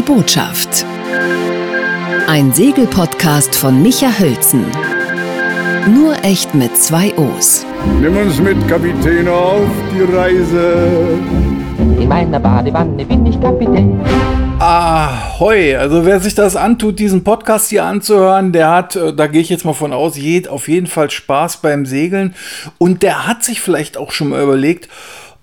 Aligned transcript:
Die 0.00 0.12
Botschaft. 0.12 0.86
Ein 2.26 2.54
Segelpodcast 2.54 3.54
von 3.54 3.82
Micha 3.82 4.18
Hölzen. 4.18 4.64
Nur 5.94 6.14
echt 6.24 6.54
mit 6.54 6.74
zwei 6.74 7.12
O's. 7.18 7.66
Nimm 8.00 8.16
uns 8.16 8.40
mit, 8.40 8.66
Kapitän, 8.66 9.28
auf 9.28 9.68
die 9.92 10.16
Reise. 10.16 11.18
In 11.98 12.08
meiner 12.08 12.40
Badewanne 12.40 13.04
bin 13.04 13.26
ich 13.26 13.38
Kapitän. 13.42 14.00
Ahoi, 14.58 15.76
also 15.76 16.06
wer 16.06 16.20
sich 16.20 16.34
das 16.34 16.56
antut, 16.56 16.98
diesen 16.98 17.22
Podcast 17.22 17.68
hier 17.68 17.84
anzuhören, 17.84 18.52
der 18.52 18.70
hat, 18.70 18.96
äh, 18.96 19.14
da 19.14 19.26
gehe 19.26 19.42
ich 19.42 19.50
jetzt 19.50 19.66
mal 19.66 19.74
von 19.74 19.92
aus, 19.92 20.18
auf 20.48 20.68
jeden 20.68 20.86
Fall 20.86 21.10
Spaß 21.10 21.58
beim 21.58 21.84
Segeln 21.84 22.34
und 22.78 23.02
der 23.02 23.26
hat 23.26 23.42
sich 23.42 23.60
vielleicht 23.60 23.98
auch 23.98 24.12
schon 24.12 24.30
mal 24.30 24.42
überlegt, 24.42 24.88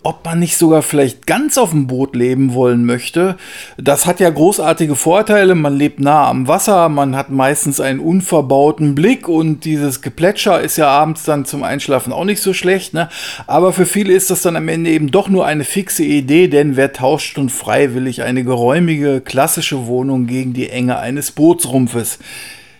ob 0.07 0.23
man 0.23 0.39
nicht 0.39 0.55
sogar 0.55 0.83
vielleicht 0.83 1.27
ganz 1.27 1.57
auf 1.57 1.71
dem 1.71 1.85
Boot 1.85 2.15
leben 2.15 2.53
wollen 2.53 2.85
möchte. 2.85 3.35
Das 3.77 4.05
hat 4.05 4.21
ja 4.21 4.29
großartige 4.29 4.95
Vorteile. 4.95 5.53
Man 5.53 5.75
lebt 5.75 5.99
nah 5.99 6.29
am 6.29 6.47
Wasser, 6.47 6.87
man 6.87 7.17
hat 7.17 7.29
meistens 7.29 7.81
einen 7.81 7.99
unverbauten 7.99 8.95
Blick 8.95 9.27
und 9.27 9.65
dieses 9.65 10.01
Geplätscher 10.01 10.61
ist 10.61 10.77
ja 10.77 10.87
abends 10.87 11.25
dann 11.25 11.43
zum 11.43 11.61
Einschlafen 11.61 12.13
auch 12.13 12.23
nicht 12.23 12.41
so 12.41 12.53
schlecht. 12.53 12.93
Ne? 12.93 13.09
Aber 13.47 13.73
für 13.73 13.85
viele 13.85 14.13
ist 14.13 14.31
das 14.31 14.41
dann 14.41 14.55
am 14.55 14.69
Ende 14.69 14.91
eben 14.91 15.11
doch 15.11 15.27
nur 15.27 15.45
eine 15.45 15.65
fixe 15.65 16.05
Idee, 16.05 16.47
denn 16.47 16.77
wer 16.77 16.93
tauscht 16.93 17.35
schon 17.35 17.49
freiwillig 17.49 18.23
eine 18.23 18.45
geräumige, 18.45 19.19
klassische 19.19 19.87
Wohnung 19.87 20.25
gegen 20.25 20.53
die 20.53 20.69
Enge 20.69 20.99
eines 20.99 21.33
Bootsrumpfes? 21.33 22.19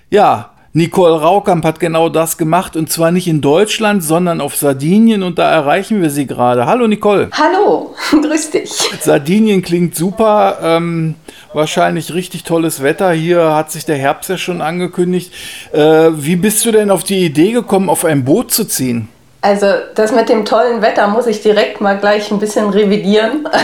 Ja, 0.09 0.51
Nicole 0.77 1.19
Raukamp 1.19 1.65
hat 1.65 1.79
genau 1.79 2.07
das 2.07 2.37
gemacht 2.37 2.75
und 2.75 2.91
zwar 2.91 3.09
nicht 3.09 3.27
in 3.27 3.41
Deutschland, 3.41 4.03
sondern 4.03 4.39
auf 4.39 4.55
Sardinien 4.55 5.23
und 5.23 5.39
da 5.39 5.49
erreichen 5.49 6.03
wir 6.03 6.11
sie 6.11 6.27
gerade. 6.27 6.67
Hallo 6.67 6.87
Nicole. 6.87 7.29
Hallo, 7.31 7.95
grüß 8.11 8.51
dich. 8.51 8.69
Sardinien 9.01 9.63
klingt 9.63 9.95
super, 9.95 10.59
ähm, 10.61 11.15
wahrscheinlich 11.51 12.13
richtig 12.13 12.43
tolles 12.43 12.83
Wetter. 12.83 13.09
Hier 13.11 13.55
hat 13.55 13.71
sich 13.71 13.85
der 13.85 13.97
Herbst 13.97 14.29
ja 14.29 14.37
schon 14.37 14.61
angekündigt. 14.61 15.33
Äh, 15.73 16.11
wie 16.11 16.35
bist 16.35 16.63
du 16.63 16.71
denn 16.71 16.91
auf 16.91 17.03
die 17.03 17.25
Idee 17.25 17.53
gekommen, 17.53 17.89
auf 17.89 18.05
ein 18.05 18.23
Boot 18.23 18.51
zu 18.51 18.65
ziehen? 18.65 19.09
Also 19.41 19.65
das 19.95 20.11
mit 20.11 20.29
dem 20.29 20.45
tollen 20.45 20.83
Wetter 20.83 21.07
muss 21.07 21.25
ich 21.25 21.41
direkt 21.41 21.81
mal 21.81 21.97
gleich 21.97 22.29
ein 22.29 22.37
bisschen 22.37 22.69
revidieren. 22.69 23.49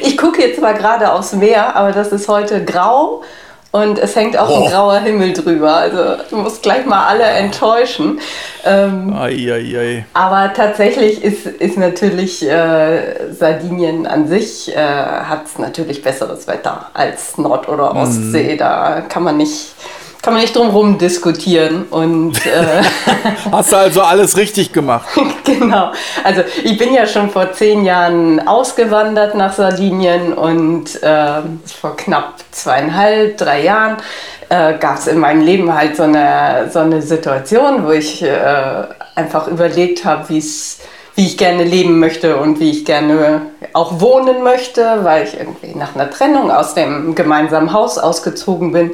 Ich 0.00 0.16
gucke 0.16 0.42
jetzt 0.42 0.58
zwar 0.58 0.74
gerade 0.74 1.12
aufs 1.12 1.34
Meer, 1.34 1.76
aber 1.76 1.92
das 1.92 2.10
ist 2.12 2.28
heute 2.28 2.64
grau 2.64 3.22
und 3.70 3.98
es 3.98 4.16
hängt 4.16 4.38
auch 4.38 4.48
oh. 4.48 4.64
ein 4.64 4.70
grauer 4.70 4.98
Himmel 5.00 5.34
drüber. 5.34 5.74
Also 5.76 6.22
du 6.30 6.36
musst 6.36 6.62
gleich 6.62 6.86
mal 6.86 7.06
alle 7.06 7.24
enttäuschen. 7.24 8.18
Ähm, 8.64 9.14
ei, 9.14 9.52
ei, 9.52 9.78
ei. 9.78 10.06
Aber 10.14 10.52
tatsächlich 10.54 11.22
ist, 11.22 11.46
ist 11.46 11.76
natürlich 11.76 12.48
äh, 12.48 13.32
Sardinien 13.32 14.06
an 14.06 14.26
sich 14.26 14.74
äh, 14.74 14.78
hat 14.78 15.58
natürlich 15.58 16.02
besseres 16.02 16.46
Wetter 16.46 16.90
als 16.94 17.36
Nord- 17.36 17.68
oder 17.68 17.92
mhm. 17.92 18.00
Ostsee. 18.00 18.54
Mm. 18.54 18.58
Da 18.58 19.02
kann 19.06 19.22
man 19.22 19.36
nicht 19.36 19.74
kann 20.22 20.34
man 20.34 20.42
nicht 20.42 20.56
drum 20.56 20.68
herum 20.68 20.98
diskutieren. 20.98 21.84
Und, 21.90 22.44
äh 22.46 22.82
Hast 23.52 23.72
du 23.72 23.76
also 23.76 24.02
alles 24.02 24.36
richtig 24.36 24.72
gemacht? 24.72 25.08
genau. 25.44 25.92
Also 26.24 26.42
ich 26.64 26.76
bin 26.76 26.92
ja 26.92 27.06
schon 27.06 27.30
vor 27.30 27.52
zehn 27.52 27.84
Jahren 27.84 28.46
ausgewandert 28.46 29.34
nach 29.34 29.52
Sardinien 29.52 30.32
und 30.32 31.02
äh, 31.02 31.42
vor 31.80 31.96
knapp 31.96 32.34
zweieinhalb, 32.50 33.38
drei 33.38 33.62
Jahren 33.62 33.96
äh, 34.48 34.74
gab 34.78 34.98
es 34.98 35.06
in 35.06 35.18
meinem 35.18 35.42
Leben 35.42 35.72
halt 35.74 35.96
so 35.96 36.04
eine, 36.04 36.68
so 36.72 36.80
eine 36.80 37.02
Situation, 37.02 37.86
wo 37.86 37.90
ich 37.90 38.22
äh, 38.22 38.84
einfach 39.14 39.46
überlegt 39.46 40.04
habe, 40.04 40.28
wie 40.28 40.38
es 40.38 40.80
wie 41.14 41.26
ich 41.26 41.36
gerne 41.36 41.64
leben 41.64 41.98
möchte 41.98 42.36
und 42.36 42.60
wie 42.60 42.70
ich 42.70 42.84
gerne 42.84 43.42
auch 43.72 44.00
wohnen 44.00 44.44
möchte, 44.44 45.00
weil 45.02 45.24
ich 45.24 45.34
irgendwie 45.36 45.76
nach 45.76 45.96
einer 45.96 46.08
Trennung 46.10 46.52
aus 46.52 46.74
dem 46.74 47.16
gemeinsamen 47.16 47.72
Haus 47.72 47.98
ausgezogen 47.98 48.70
bin 48.70 48.92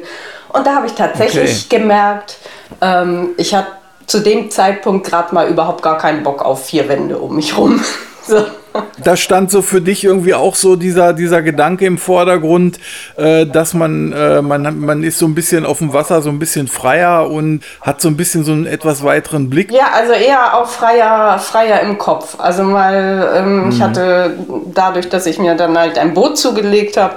und 0.55 0.65
da 0.65 0.75
habe 0.75 0.87
ich 0.87 0.93
tatsächlich 0.93 1.65
okay. 1.65 1.79
gemerkt, 1.79 2.37
ähm, 2.81 3.29
ich 3.37 3.53
hatte 3.53 3.71
zu 4.07 4.19
dem 4.19 4.51
Zeitpunkt 4.51 5.07
gerade 5.07 5.33
mal 5.33 5.47
überhaupt 5.47 5.81
gar 5.81 5.97
keinen 5.97 6.23
Bock 6.23 6.43
auf 6.43 6.65
vier 6.65 6.87
Wände 6.87 7.17
um 7.17 7.35
mich 7.35 7.57
rum. 7.57 7.83
so. 8.27 8.45
Da 9.01 9.15
stand 9.15 9.51
so 9.51 9.61
für 9.61 9.79
dich 9.79 10.03
irgendwie 10.03 10.33
auch 10.33 10.55
so 10.55 10.75
dieser, 10.75 11.13
dieser 11.13 11.41
Gedanke 11.41 11.85
im 11.85 11.97
Vordergrund, 11.97 12.77
äh, 13.15 13.45
dass 13.45 13.73
man, 13.73 14.11
äh, 14.11 14.41
man, 14.41 14.79
man 14.79 15.03
ist 15.03 15.17
so 15.17 15.25
ein 15.25 15.33
bisschen 15.33 15.65
auf 15.65 15.77
dem 15.77 15.93
Wasser 15.93 16.21
so 16.21 16.29
ein 16.29 16.39
bisschen 16.39 16.67
freier 16.67 17.29
und 17.29 17.63
hat 17.79 18.01
so 18.01 18.09
ein 18.09 18.17
bisschen 18.17 18.43
so 18.43 18.51
einen 18.51 18.65
etwas 18.65 19.03
weiteren 19.03 19.49
Blick. 19.49 19.71
Ja, 19.71 19.91
also 19.93 20.11
eher 20.11 20.57
auch 20.57 20.67
freier, 20.67 21.39
freier 21.39 21.81
im 21.81 21.97
Kopf. 21.97 22.35
Also 22.37 22.63
mal, 22.63 23.33
ähm, 23.37 23.65
mhm. 23.65 23.71
ich 23.71 23.81
hatte 23.81 24.37
dadurch, 24.73 25.07
dass 25.07 25.25
ich 25.25 25.39
mir 25.39 25.55
dann 25.55 25.77
halt 25.77 25.97
ein 25.97 26.13
Boot 26.13 26.37
zugelegt 26.37 26.97
habe, 26.97 27.15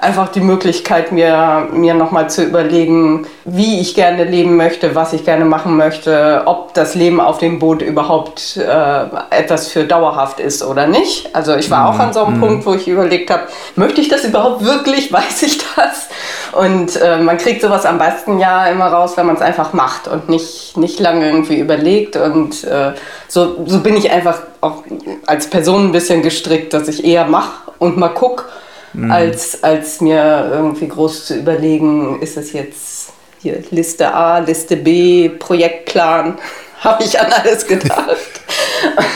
einfach 0.00 0.28
die 0.28 0.40
Möglichkeit, 0.40 1.12
mir, 1.12 1.68
mir 1.72 1.94
nochmal 1.94 2.30
zu 2.30 2.42
überlegen, 2.42 3.26
wie 3.44 3.80
ich 3.80 3.94
gerne 3.94 4.24
leben 4.24 4.56
möchte, 4.56 4.94
was 4.94 5.12
ich 5.12 5.24
gerne 5.24 5.44
machen 5.44 5.76
möchte, 5.76 6.42
ob 6.46 6.74
das 6.74 6.94
Leben 6.94 7.20
auf 7.20 7.38
dem 7.38 7.58
Boot 7.58 7.82
überhaupt 7.82 8.56
äh, 8.56 9.04
etwas 9.30 9.68
für 9.68 9.84
dauerhaft 9.84 10.40
ist 10.40 10.62
oder 10.62 10.86
nicht. 10.86 11.34
Also 11.34 11.54
ich 11.54 11.70
war 11.70 11.88
auch 11.88 11.98
an 11.98 12.12
so 12.12 12.24
einem 12.24 12.36
mhm. 12.36 12.40
Punkt, 12.40 12.66
wo 12.66 12.74
ich 12.74 12.88
überlegt 12.88 13.30
habe, 13.30 13.42
möchte 13.76 14.00
ich 14.00 14.08
das 14.08 14.24
überhaupt 14.24 14.64
wirklich, 14.64 15.12
weiß 15.12 15.42
ich 15.42 15.58
das? 15.76 16.08
Und 16.52 16.96
äh, 16.96 17.18
man 17.18 17.38
kriegt 17.38 17.60
sowas 17.60 17.84
am 17.86 17.98
besten 17.98 18.38
ja 18.38 18.66
immer 18.66 18.86
raus, 18.86 19.16
wenn 19.16 19.26
man 19.26 19.36
es 19.36 19.42
einfach 19.42 19.72
macht 19.72 20.08
und 20.08 20.28
nicht, 20.28 20.76
nicht 20.76 20.98
lange 20.98 21.26
irgendwie 21.26 21.58
überlegt. 21.58 22.16
Und 22.16 22.64
äh, 22.64 22.92
so, 23.28 23.64
so 23.66 23.80
bin 23.80 23.96
ich 23.96 24.10
einfach 24.10 24.38
auch 24.60 24.82
als 25.26 25.48
Person 25.48 25.86
ein 25.88 25.92
bisschen 25.92 26.22
gestrickt, 26.22 26.72
dass 26.74 26.88
ich 26.88 27.04
eher 27.04 27.26
mache 27.26 27.70
und 27.78 27.96
mal 27.96 28.08
gucke 28.08 28.44
mhm. 28.92 29.10
als, 29.10 29.62
als 29.62 30.00
mir 30.00 30.50
irgendwie 30.52 30.88
groß 30.88 31.26
zu 31.26 31.36
überlegen, 31.36 32.20
ist 32.20 32.36
es 32.36 32.52
jetzt 32.52 33.12
hier 33.40 33.62
Liste 33.70 34.12
A, 34.12 34.38
Liste 34.38 34.76
B, 34.76 35.28
Projektplan. 35.28 36.38
Habe 36.80 37.04
ich 37.04 37.20
an 37.20 37.30
alles 37.30 37.66
gedacht. 37.66 38.39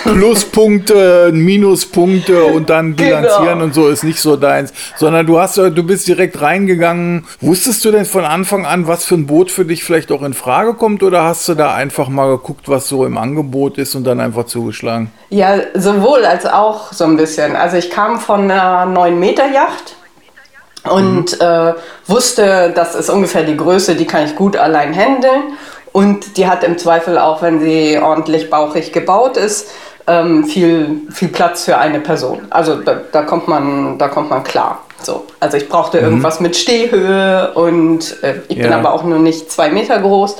Pluspunkte, 0.04 1.30
Minuspunkte 1.32 2.44
und 2.44 2.70
dann 2.70 2.96
genau. 2.96 3.08
bilanzieren 3.08 3.44
genau. 3.46 3.64
und 3.64 3.74
so 3.74 3.88
ist 3.88 4.04
nicht 4.04 4.20
so 4.20 4.36
deins, 4.36 4.72
sondern 4.96 5.26
du 5.26 5.38
hast, 5.38 5.56
du 5.56 5.82
bist 5.82 6.06
direkt 6.08 6.40
reingegangen. 6.40 7.26
Wusstest 7.40 7.84
du 7.84 7.90
denn 7.90 8.04
von 8.04 8.24
Anfang 8.24 8.66
an, 8.66 8.86
was 8.86 9.04
für 9.04 9.14
ein 9.14 9.26
Boot 9.26 9.50
für 9.50 9.64
dich 9.64 9.84
vielleicht 9.84 10.12
auch 10.12 10.22
in 10.22 10.34
Frage 10.34 10.74
kommt 10.74 11.02
oder 11.02 11.24
hast 11.24 11.48
du 11.48 11.54
da 11.54 11.74
einfach 11.74 12.08
mal 12.08 12.30
geguckt, 12.30 12.68
was 12.68 12.88
so 12.88 13.04
im 13.06 13.18
Angebot 13.18 13.78
ist 13.78 13.94
und 13.94 14.04
dann 14.04 14.20
einfach 14.20 14.46
zugeschlagen? 14.46 15.10
Ja, 15.30 15.56
sowohl 15.74 16.24
als 16.24 16.46
auch 16.46 16.92
so 16.92 17.04
ein 17.04 17.16
bisschen. 17.16 17.56
Also 17.56 17.76
ich 17.76 17.90
kam 17.90 18.20
von 18.20 18.50
einer 18.50 18.86
9 18.86 19.18
Meter 19.18 19.50
Yacht 19.50 19.96
und 20.84 21.32
mhm. 21.32 21.46
äh, 21.46 21.74
wusste, 22.06 22.72
das 22.74 22.94
ist 22.94 23.08
ungefähr 23.08 23.44
die 23.44 23.56
Größe, 23.56 23.94
die 23.94 24.06
kann 24.06 24.26
ich 24.26 24.36
gut 24.36 24.56
allein 24.56 24.94
handeln 24.94 25.54
und 25.94 26.38
die 26.38 26.48
hat 26.48 26.64
im 26.64 26.76
Zweifel 26.76 27.18
auch, 27.18 27.40
wenn 27.40 27.60
sie 27.60 28.00
ordentlich 28.02 28.50
bauchig 28.50 28.92
gebaut 28.92 29.36
ist, 29.36 29.68
ähm, 30.08 30.44
viel, 30.44 31.02
viel 31.08 31.28
Platz 31.28 31.66
für 31.66 31.78
eine 31.78 32.00
Person. 32.00 32.48
Also 32.50 32.82
da, 32.82 32.96
da, 33.12 33.22
kommt, 33.22 33.46
man, 33.46 33.96
da 33.96 34.08
kommt 34.08 34.28
man 34.28 34.42
klar. 34.42 34.82
So. 35.00 35.24
Also 35.38 35.56
ich 35.56 35.68
brauchte 35.68 35.98
mhm. 35.98 36.04
irgendwas 36.04 36.40
mit 36.40 36.56
Stehhöhe 36.56 37.52
und 37.54 38.20
äh, 38.24 38.40
ich 38.48 38.56
ja. 38.56 38.64
bin 38.64 38.72
aber 38.72 38.92
auch 38.92 39.04
nur 39.04 39.20
nicht 39.20 39.52
zwei 39.52 39.70
Meter 39.70 40.00
groß. 40.00 40.36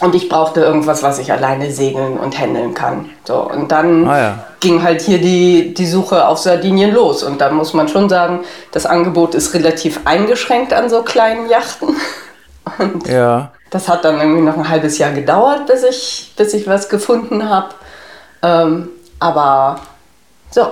Und 0.00 0.16
ich 0.16 0.28
brauchte 0.28 0.60
irgendwas, 0.60 1.04
was 1.04 1.20
ich 1.20 1.30
alleine 1.30 1.70
segeln 1.70 2.18
und 2.18 2.36
handeln 2.36 2.74
kann. 2.74 3.10
So, 3.24 3.36
und 3.36 3.70
dann 3.70 4.08
ah, 4.08 4.18
ja. 4.18 4.44
ging 4.58 4.82
halt 4.82 5.02
hier 5.02 5.20
die, 5.20 5.72
die 5.72 5.86
Suche 5.86 6.26
auf 6.26 6.38
Sardinien 6.38 6.92
los. 6.92 7.22
Und 7.22 7.40
da 7.40 7.52
muss 7.52 7.74
man 7.74 7.86
schon 7.86 8.08
sagen, 8.08 8.40
das 8.72 8.86
Angebot 8.86 9.36
ist 9.36 9.54
relativ 9.54 10.00
eingeschränkt 10.04 10.72
an 10.72 10.90
so 10.90 11.02
kleinen 11.04 11.48
Yachten. 11.48 11.94
Und 12.78 13.06
ja. 13.08 13.52
Das 13.70 13.88
hat 13.88 14.04
dann 14.04 14.18
irgendwie 14.20 14.42
noch 14.42 14.56
ein 14.56 14.68
halbes 14.68 14.98
Jahr 14.98 15.12
gedauert, 15.12 15.66
bis 15.66 15.82
ich, 15.82 16.32
bis 16.36 16.54
ich 16.54 16.66
was 16.66 16.88
gefunden 16.88 17.48
habe. 17.48 17.74
Ähm, 18.42 18.88
aber 19.18 19.80
so, 20.50 20.66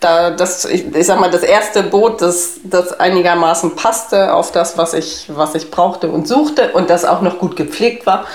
da, 0.00 0.30
das, 0.30 0.64
ich, 0.66 0.94
ich, 0.94 1.06
sag 1.06 1.18
mal, 1.18 1.30
das 1.30 1.42
erste 1.42 1.82
Boot, 1.82 2.20
das, 2.20 2.60
das 2.64 2.98
einigermaßen 3.00 3.74
passte 3.74 4.34
auf 4.34 4.52
das, 4.52 4.76
was 4.76 4.92
ich, 4.92 5.30
was 5.34 5.54
ich 5.54 5.70
brauchte 5.70 6.10
und 6.10 6.28
suchte 6.28 6.72
und 6.72 6.90
das 6.90 7.04
auch 7.04 7.22
noch 7.22 7.38
gut 7.38 7.56
gepflegt 7.56 8.06
war, 8.06 8.26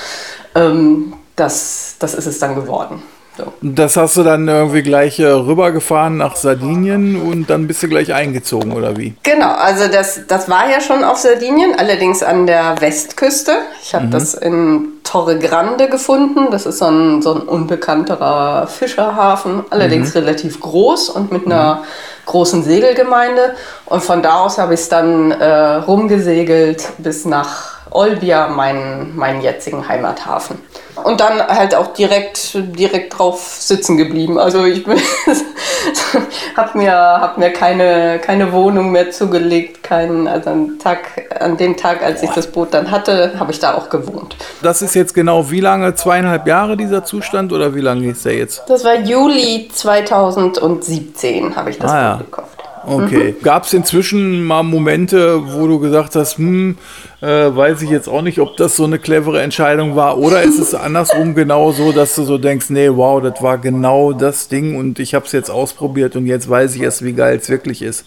ähm, 0.56 1.14
das, 1.36 1.96
das 2.00 2.16
ist 2.16 2.26
es 2.26 2.40
dann 2.40 2.56
geworden. 2.56 3.04
So. 3.40 3.54
Das 3.62 3.96
hast 3.96 4.18
du 4.18 4.24
dann 4.24 4.50
irgendwie 4.50 4.82
gleich 4.82 5.18
äh, 5.20 5.26
rübergefahren 5.26 6.18
nach 6.18 6.36
Sardinien 6.36 7.22
und 7.22 7.50
dann 7.50 7.68
bist 7.68 7.82
du 7.82 7.88
gleich 7.88 8.14
eingezogen, 8.14 8.74
oder 8.74 8.98
wie? 8.98 9.14
Genau, 9.24 9.54
also 9.54 9.88
das, 9.88 10.22
das 10.28 10.50
war 10.50 10.70
ja 10.70 10.82
schon 10.82 11.06
auf 11.06 11.18
Sardinien, 11.18 11.74
allerdings 11.78 12.22
an 12.22 12.48
der 12.48 12.76
Westküste. 12.82 13.54
Ich 13.82 13.96
habe 13.96 14.08
mhm. 14.08 14.12
das 14.12 14.34
in 14.34 14.88
Torre 15.06 15.40
Grande 15.40 15.88
gefunden. 15.88 16.48
Das 16.52 16.66
ist 16.66 16.80
so 16.80 16.88
ein, 16.88 17.22
so 17.22 17.34
ein 17.34 17.42
unbekannterer 17.44 18.68
Fischerhafen, 18.68 19.64
allerdings 19.70 20.14
mhm. 20.14 20.22
relativ 20.22 20.60
groß 20.60 21.10
und 21.10 21.32
mit 21.32 21.46
einer 21.46 21.76
mhm. 21.76 21.80
großen 22.26 22.64
Segelgemeinde. 22.64 23.56
Und 23.86 24.04
von 24.04 24.22
da 24.22 24.42
aus 24.42 24.58
habe 24.58 24.74
ich 24.74 24.82
es 24.82 24.90
dann 24.90 25.32
äh, 25.32 25.76
rumgesegelt 25.76 26.90
bis 26.98 27.24
nach 27.24 27.80
Olbia, 27.92 28.50
meinen, 28.50 29.16
meinen 29.16 29.42
jetzigen 29.42 29.88
Heimathafen. 29.88 30.60
Und 31.04 31.19
dann 31.22 31.40
halt 31.46 31.75
auch 31.75 31.94
direkt, 31.94 32.51
direkt 32.54 33.18
drauf 33.18 33.56
sitzen 33.60 33.98
geblieben. 33.98 34.38
Also 34.40 34.66
ich 34.66 34.86
habe 36.57 36.78
mir, 36.78 36.94
hab 36.94 37.38
mir 37.38 37.51
keine, 37.51 38.19
keine 38.19 38.51
Wohnung 38.51 38.92
mehr 38.92 39.12
zugelegt. 39.12 39.84
Keinen, 39.84 40.28
also 40.28 40.50
an, 40.51 40.80
Tag, 40.80 41.00
an 41.40 41.57
dem 41.57 41.75
Tag, 41.78 42.04
als 42.04 42.22
ich 42.24 42.30
das 42.31 42.48
Boot 42.48 42.74
dann 42.74 42.92
hatte, 42.92 43.34
habe 43.40 43.51
ich 43.51 43.60
da 43.60 43.74
auch 43.74 43.90
gewohnt. 43.90 44.36
Das 44.62 44.81
ist 44.81 44.94
jetzt 44.96 45.13
genau 45.13 45.50
wie 45.50 45.62
lange? 45.62 45.96
Zweieinhalb 45.96 46.48
Jahre 46.48 46.78
dieser 46.78 47.04
Zustand 47.04 47.52
oder 47.54 47.74
wie 47.75 47.81
lange 47.81 48.07
ist 48.07 48.25
der 48.25 48.36
jetzt? 48.36 48.63
Das 48.68 48.84
war 48.84 48.95
Juli 49.00 49.69
2017, 49.74 51.56
habe 51.56 51.69
ich 51.72 51.80
das 51.80 51.92
Ah, 51.92 52.02
ja. 52.02 52.16
Boot 52.18 52.25
gekauft. 52.25 52.59
Okay. 52.90 53.36
Gab 53.44 53.66
es 53.66 53.74
inzwischen 53.74 54.44
mal 54.44 54.64
Momente, 54.64 55.42
wo 55.54 55.68
du 55.68 55.80
gesagt 55.80 56.16
hast, 56.16 56.38
hm, 56.38 56.78
äh, 57.22 57.26
weiß 57.26 57.82
ich 57.84 57.90
jetzt 57.90 58.08
auch 58.08 58.22
nicht, 58.22 58.40
ob 58.40 58.58
das 58.58 58.76
so 58.76 58.86
eine 58.86 59.00
clevere 59.00 59.42
Entscheidung 59.42 59.96
war, 59.96 60.18
oder 60.18 60.42
ist 60.42 60.60
es 60.60 60.74
andersrum 60.74 61.36
genau 61.36 61.72
so, 61.72 61.92
dass 61.92 62.16
du 62.16 62.24
so 62.24 62.38
denkst, 62.38 62.70
nee, 62.70 62.90
wow, 62.90 63.22
das 63.22 63.42
war 63.42 63.58
genau 63.58 64.14
das 64.14 64.48
Ding 64.48 64.78
und 64.78 65.00
ich 65.00 65.14
habe 65.14 65.26
es 65.26 65.32
jetzt 65.32 65.50
ausprobiert 65.50 66.16
und 66.16 66.26
jetzt 66.26 66.50
weiß 66.50 66.76
ich 66.76 66.82
erst, 66.82 67.04
wie 67.04 67.14
geil 67.14 67.38
es 67.42 67.50
wirklich 67.50 67.82
ist. 67.82 68.06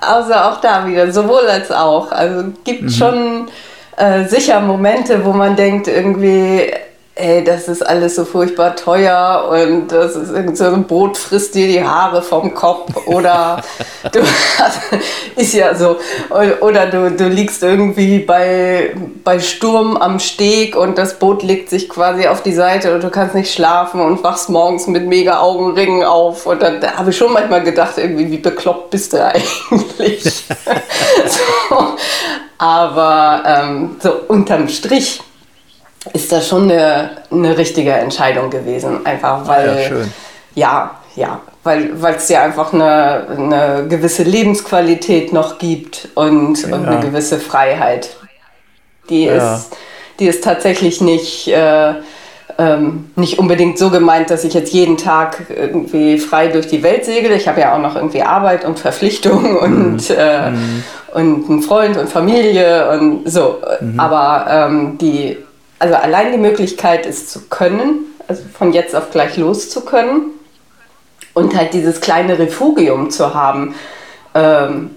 Also 0.00 0.34
auch 0.34 0.60
da 0.60 0.86
wieder, 0.86 1.10
sowohl 1.12 1.46
als 1.48 1.70
auch. 1.70 2.10
Also 2.12 2.52
gibt 2.64 2.90
schon 2.92 3.48
äh, 3.96 4.24
sicher 4.26 4.60
Momente, 4.60 5.24
wo 5.24 5.32
man 5.32 5.56
denkt, 5.56 5.88
irgendwie, 5.88 6.70
ey, 7.18 7.42
das 7.44 7.68
ist 7.68 7.86
alles 7.86 8.14
so 8.14 8.24
furchtbar 8.24 8.76
teuer 8.76 9.48
und 9.50 9.88
das 9.88 10.14
ist 10.14 10.30
irgend 10.30 10.56
so 10.56 10.64
ein 10.66 10.84
Boot 10.84 11.16
frisst 11.16 11.54
dir 11.54 11.66
die 11.66 11.84
Haare 11.84 12.22
vom 12.22 12.54
Kopf 12.54 12.94
oder 13.06 13.62
du 14.12 14.20
ist 15.36 15.54
ja 15.54 15.74
so. 15.74 15.96
Oder 16.60 16.86
du, 16.86 17.10
du 17.10 17.28
liegst 17.28 17.62
irgendwie 17.62 18.20
bei, 18.20 18.94
bei 19.24 19.38
Sturm 19.40 19.96
am 19.96 20.18
Steg 20.18 20.76
und 20.76 20.98
das 20.98 21.18
Boot 21.18 21.42
legt 21.42 21.70
sich 21.70 21.88
quasi 21.88 22.26
auf 22.26 22.42
die 22.42 22.52
Seite 22.52 22.94
und 22.94 23.02
du 23.02 23.10
kannst 23.10 23.34
nicht 23.34 23.52
schlafen 23.52 24.00
und 24.00 24.22
wachst 24.22 24.48
morgens 24.48 24.86
mit 24.86 25.06
mega 25.06 25.40
Augenringen 25.40 26.04
auf. 26.04 26.46
Und 26.46 26.62
dann 26.62 26.80
da 26.80 26.94
habe 26.94 27.10
ich 27.10 27.16
schon 27.16 27.32
manchmal 27.32 27.62
gedacht, 27.62 27.98
irgendwie, 27.98 28.30
wie 28.30 28.38
bekloppt 28.38 28.90
bist 28.90 29.12
du 29.12 29.24
eigentlich? 29.24 30.24
so. 31.26 31.96
Aber 32.58 33.42
ähm, 33.46 33.96
so 34.00 34.12
unterm 34.26 34.68
Strich 34.68 35.20
ist 36.12 36.32
das 36.32 36.48
schon 36.48 36.70
eine, 36.70 37.10
eine 37.30 37.56
richtige 37.58 37.92
Entscheidung 37.92 38.50
gewesen. 38.50 39.04
Einfach 39.06 39.46
weil, 39.46 39.66
Ja, 39.66 39.82
schön. 39.88 40.12
ja, 40.54 40.90
ja, 41.16 41.40
weil 41.64 41.90
es 42.16 42.26
dir 42.26 42.40
einfach 42.42 42.72
eine, 42.72 43.26
eine 43.36 43.86
gewisse 43.88 44.22
Lebensqualität 44.22 45.32
noch 45.32 45.58
gibt 45.58 46.08
und, 46.14 46.62
und 46.64 46.86
eine 46.86 47.00
gewisse 47.00 47.38
Freiheit. 47.38 48.10
Die, 49.10 49.24
Ja. 49.24 49.56
ist, 49.56 49.76
die 50.20 50.26
ist 50.26 50.44
tatsächlich 50.44 51.00
nicht, 51.00 51.48
äh, 51.48 51.94
ähm, 52.58 53.10
nicht 53.16 53.38
unbedingt 53.38 53.78
so 53.78 53.90
gemeint, 53.90 54.30
dass 54.30 54.44
ich 54.44 54.54
jetzt 54.54 54.72
jeden 54.72 54.96
Tag 54.96 55.42
irgendwie 55.48 56.18
frei 56.18 56.48
durch 56.48 56.66
die 56.66 56.82
Welt 56.82 57.04
segle. 57.04 57.34
Ich 57.36 57.46
habe 57.48 57.60
ja 57.60 57.74
auch 57.74 57.78
noch 57.80 57.96
irgendwie 57.96 58.22
Arbeit 58.22 58.64
und 58.64 58.78
Verpflichtungen 58.78 59.56
und, 59.56 60.10
äh, 60.10 60.52
und 61.14 61.48
einen 61.48 61.62
Freund 61.62 61.96
und 61.96 62.08
Familie 62.08 62.90
und 62.90 63.30
so. 63.30 63.58
Aber 63.96 64.46
ähm, 64.50 64.98
die, 64.98 65.36
also 65.78 65.94
allein 65.94 66.32
die 66.32 66.38
Möglichkeit, 66.38 67.06
es 67.06 67.28
zu 67.28 67.48
können, 67.48 68.06
also 68.26 68.42
von 68.52 68.72
jetzt 68.72 68.94
auf 68.94 69.10
gleich 69.10 69.36
los 69.36 69.70
zu 69.70 69.82
können 69.82 70.32
und 71.34 71.56
halt 71.56 71.72
dieses 71.72 72.00
kleine 72.00 72.38
Refugium 72.38 73.10
zu 73.10 73.34
haben, 73.34 73.74
ähm, 74.34 74.90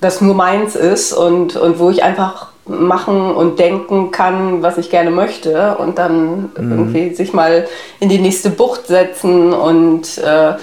das 0.00 0.20
nur 0.20 0.34
meins 0.34 0.76
ist 0.76 1.12
und, 1.12 1.56
und 1.56 1.78
wo 1.78 1.90
ich 1.90 2.02
einfach 2.02 2.48
machen 2.66 3.32
und 3.32 3.58
denken 3.58 4.10
kann, 4.10 4.62
was 4.62 4.78
ich 4.78 4.90
gerne 4.90 5.10
möchte 5.10 5.76
und 5.76 5.98
dann 5.98 6.52
irgendwie 6.56 7.14
sich 7.14 7.32
mal 7.32 7.66
in 7.98 8.08
die 8.08 8.18
nächste 8.18 8.50
Bucht 8.50 8.86
setzen 8.86 9.52
und 9.52 10.18
äh, 10.18 10.54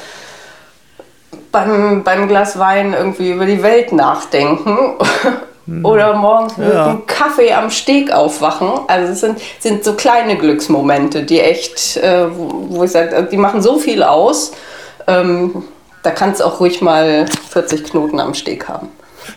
beim, 1.52 2.04
beim 2.04 2.28
Glas 2.28 2.58
Wein 2.58 2.94
irgendwie 2.94 3.32
über 3.32 3.46
die 3.46 3.64
Welt 3.64 3.92
nachdenken 3.92 4.94
oder 5.84 6.14
morgens 6.16 6.58
mit 6.58 6.74
Ja. 6.74 6.86
einem 6.88 7.06
Kaffee 7.06 7.54
am 7.54 7.70
Steg 7.70 8.12
aufwachen. 8.12 8.70
Also 8.88 9.14
es 9.14 9.20
sind, 9.22 9.40
sind 9.60 9.84
so 9.84 9.94
kleine 9.94 10.38
Glücksmomente, 10.38 11.24
die 11.24 11.40
echt, 11.40 11.98
äh, 11.98 12.26
wo 12.36 12.50
wo 12.70 12.84
ich 12.84 12.92
sage, 12.92 13.28
die 13.32 13.38
machen 13.38 13.62
so 13.62 13.78
viel 13.78 14.04
aus. 14.04 14.52
Ähm, 15.08 15.64
da 16.04 16.12
kannst 16.12 16.40
du 16.42 16.46
auch 16.46 16.60
ruhig 16.60 16.82
mal 16.82 17.26
40 17.50 17.84
Knoten 17.84 18.20
am 18.20 18.34
Steg 18.34 18.68
haben. 18.70 18.90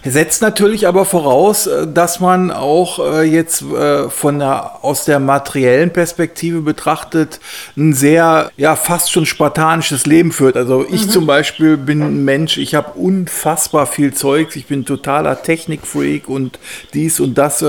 Setzt 0.04 0.42
natürlich 0.42 0.86
aber 0.86 1.04
voraus, 1.04 1.66
äh, 1.66 1.86
dass 1.86 2.20
man 2.20 2.50
auch 2.50 2.98
äh, 2.98 3.22
jetzt 3.22 3.62
äh, 3.62 4.08
von 4.08 4.38
der, 4.38 4.84
aus 4.84 5.04
der 5.04 5.18
materiellen 5.18 5.92
Perspektive 5.92 6.60
betrachtet 6.60 7.40
ein 7.76 7.92
sehr, 7.92 8.50
ja, 8.56 8.76
fast 8.76 9.12
schon 9.12 9.26
spartanisches 9.26 10.06
Leben 10.06 10.32
führt. 10.32 10.56
Also 10.56 10.84
ich 10.88 11.08
zum 11.08 11.26
Beispiel 11.26 11.76
bin 11.76 12.02
ein 12.02 12.24
Mensch, 12.24 12.58
ich 12.58 12.74
habe 12.74 12.98
unfassbar 12.98 13.86
viel 13.86 14.14
Zeugs, 14.14 14.56
ich 14.56 14.66
bin 14.66 14.84
totaler 14.84 15.42
Technikfreak 15.42 16.28
und 16.28 16.58
dies 16.94 17.20
und 17.20 17.38
das. 17.38 17.64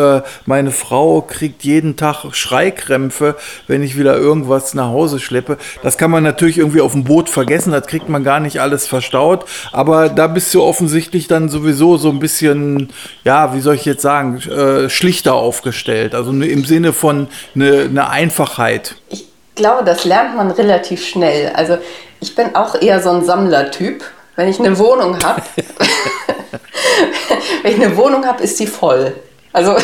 Meine 0.46 0.72
Frau 0.72 1.22
kriegt 1.22 1.64
jeden 1.64 1.96
Tag 1.96 2.26
Schreikrämpfe, 2.32 3.36
wenn 3.68 3.84
ich 3.84 3.98
wieder 3.98 4.18
irgendwas 4.18 4.74
nach 4.74 4.88
Hause 4.88 5.20
schleppe. 5.20 5.58
Das 5.82 5.98
kann 5.98 6.12
man 6.12 6.24
natürlich 6.24 6.58
irgendwie 6.58 6.82
auf 6.82 6.94
dem 6.94 7.04
Boot 7.04 7.30
vergessen, 7.30 7.72
das 7.72 7.88
kriegt 7.88 8.10
man 8.10 8.24
gar 8.24 8.40
nicht 8.40 8.60
alles 8.60 8.88
verstaut. 8.88 9.46
Aber 9.72 10.10
da 10.10 10.28
bist 10.28 10.54
du 10.54 10.64
offensichtlich 10.64 11.28
dann 11.28 11.50
sowieso 11.50 11.98
so 11.98 12.13
ein 12.14 12.20
bisschen, 12.20 12.92
ja, 13.24 13.54
wie 13.54 13.60
soll 13.60 13.76
ich 13.76 13.86
jetzt 13.86 14.02
sagen, 14.02 14.38
äh, 14.50 14.90
schlichter 14.90 15.34
aufgestellt. 15.34 16.16
Also 16.16 16.32
ne- 16.32 16.48
im 16.48 16.66
Sinne 16.66 16.94
von 16.94 17.28
eine 17.56 17.88
eine 17.90 18.10
Einfachheit. 18.10 18.96
Ich 19.10 19.26
glaube, 19.56 19.84
das 19.84 20.06
lernt 20.06 20.36
man 20.36 20.52
relativ 20.52 21.06
schnell. 21.06 21.52
Also 21.56 21.78
ich 22.22 22.36
bin 22.36 22.56
auch 22.56 22.80
eher 22.82 23.02
so 23.02 23.10
ein 23.12 23.24
Sammlertyp. 23.26 24.04
Wenn 24.36 24.48
ich 24.48 24.60
eine 24.60 24.78
Wohnung 24.80 25.22
habe, 25.24 25.42
wenn 27.64 27.72
ich 27.72 27.84
eine 27.86 27.96
Wohnung 27.98 28.26
habe, 28.26 28.42
ist 28.44 28.60
die 28.60 28.68
voll. 28.68 29.14
Also 29.52 29.76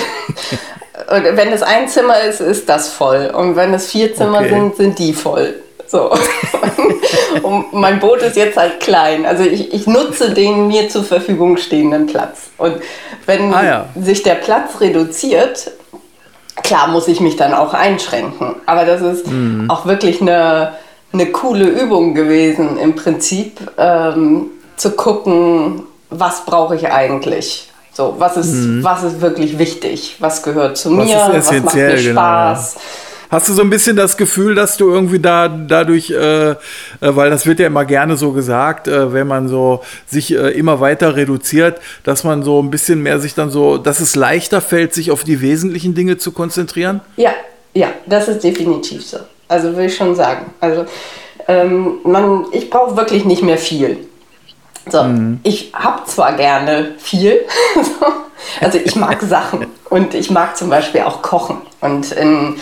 wenn 1.10 1.52
es 1.54 1.62
ein 1.62 1.88
Zimmer 1.88 2.20
ist, 2.22 2.42
ist 2.42 2.68
das 2.68 2.90
voll. 2.90 3.32
Und 3.36 3.56
wenn 3.56 3.74
es 3.74 3.92
vier 3.92 4.16
Zimmer 4.16 4.40
Okay. 4.40 4.50
sind, 4.50 4.76
sind 4.78 5.00
die 5.00 5.14
voll. 5.14 5.56
So. 5.90 6.12
Und 7.44 7.74
mein 7.74 8.00
Boot 8.00 8.22
ist 8.22 8.36
jetzt 8.36 8.58
halt 8.58 8.80
klein. 8.80 9.26
Also 9.26 9.44
ich, 9.44 9.74
ich 9.74 9.88
nutze 9.88 10.32
den 10.34 10.68
mir 10.68 10.88
zur 10.90 11.04
Verfügung 11.04 11.58
stehenden 11.58 12.06
Platz. 12.06 12.50
Und 12.58 12.76
wenn 13.26 13.54
Ah, 13.54 13.64
ja. 13.66 13.86
sich 14.00 14.22
der 14.24 14.36
Platz 14.36 14.80
reduziert, 14.82 15.72
klar 16.64 16.88
muss 16.90 17.08
ich 17.08 17.20
mich 17.22 17.36
dann 17.38 17.54
auch 17.54 17.74
einschränken. 17.74 18.56
Aber 18.66 18.86
das 18.86 19.02
ist 19.02 19.28
Mhm. 19.28 19.70
auch 19.70 19.86
wirklich 19.86 20.22
eine, 20.22 20.74
eine 21.12 21.28
coole 21.32 21.66
Übung 21.66 22.14
gewesen, 22.14 22.78
im 22.78 22.96
Prinzip 22.96 23.60
ähm, 23.78 24.48
zu 24.78 24.92
gucken, 24.92 25.84
was 26.12 26.46
brauche 26.46 26.76
ich 26.76 26.88
eigentlich. 26.92 27.66
So, 27.94 28.16
was 28.18 28.38
ist, 28.38 28.84
was 28.84 29.04
ist 29.04 29.22
wirklich 29.22 29.58
wichtig? 29.58 30.16
Was 30.20 30.44
gehört 30.44 30.78
zu 30.78 30.92
Mhm. 30.92 31.00
Was 31.00 31.08
mir? 31.08 31.16
ist 31.38 31.48
Was 31.52 31.64
macht 31.64 31.76
mir 31.76 31.96
genau, 31.96 32.22
ja. 32.22 32.60
Hast 33.30 33.48
du 33.48 33.54
so 33.54 33.62
ein 33.62 33.70
bisschen 33.70 33.96
das 33.96 34.18
Gefühl, 34.18 34.56
dass 34.56 34.78
du 34.78 34.90
irgendwie 34.90 35.20
da 35.20 35.48
dadurch, 35.48 36.10
äh, 36.10 36.52
äh, 36.52 36.56
weil 37.02 37.30
das 37.30 37.46
wird 37.46 37.60
ja 37.60 37.68
immer 37.68 37.86
gerne 37.86 38.18
so 38.18 38.32
gesagt, 38.32 38.88
äh, 38.88 39.14
wenn 39.14 39.28
man 39.28 39.48
so 39.48 39.84
sich 40.08 40.34
äh, 40.34 40.50
immer 40.50 40.80
weiter 40.80 41.16
reduziert, 41.16 41.80
dass 42.04 42.24
man 42.24 42.42
so 42.42 42.60
ein 42.62 42.72
bisschen 42.72 43.04
mehr 43.04 43.20
sich 43.20 43.36
dann 43.36 43.52
so, 43.52 43.78
dass 43.78 44.00
es 44.00 44.16
leichter 44.16 44.62
fällt, 44.62 44.96
sich 44.96 45.12
auf 45.12 45.24
die 45.24 45.42
wesentlichen 45.42 45.94
Dinge 45.94 46.18
zu 46.18 46.32
konzentrieren? 46.32 47.02
Ja, 47.18 47.34
ja, 47.76 47.90
das 48.08 48.28
ist 48.30 48.44
definitiv 48.44 49.06
so. 49.06 49.18
Also 49.48 49.76
will 49.78 49.86
ich 49.86 49.96
schon 49.96 50.16
sagen. 50.16 50.48
Also 50.60 50.86
ähm, 51.48 52.00
man, 52.04 52.46
ich 52.52 52.70
brauche 52.70 52.98
wirklich 52.98 53.26
nicht 53.26 53.44
mehr 53.44 53.58
viel. 53.58 53.98
So, 54.90 55.06
ich 55.44 55.72
habe 55.74 56.04
zwar 56.06 56.34
gerne 56.34 56.96
viel, 56.98 57.42
so, 57.76 58.08
also 58.62 58.78
ich 58.84 58.96
mag 58.96 59.22
Sachen 59.22 59.66
und 59.90 60.14
ich 60.14 60.30
mag 60.32 60.56
zum 60.58 60.70
Beispiel 60.70 61.02
auch 61.02 61.22
kochen. 61.22 61.58
Und 61.82 62.12
in, 62.12 62.56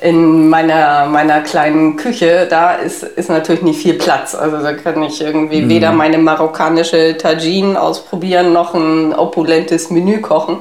in 0.00 0.48
meiner, 0.48 1.06
meiner 1.06 1.40
kleinen 1.42 1.96
Küche, 1.96 2.46
da 2.50 2.72
ist, 2.74 3.02
ist 3.04 3.30
natürlich 3.30 3.62
nicht 3.62 3.80
viel 3.80 3.94
Platz. 3.94 4.34
Also 4.34 4.58
da 4.62 4.72
kann 4.72 5.02
ich 5.02 5.20
irgendwie 5.20 5.68
weder 5.68 5.92
meine 5.92 6.18
marokkanische 6.18 7.16
Tagine 7.16 7.80
ausprobieren, 7.80 8.52
noch 8.52 8.74
ein 8.74 9.14
opulentes 9.14 9.90
Menü 9.90 10.20
kochen. 10.20 10.56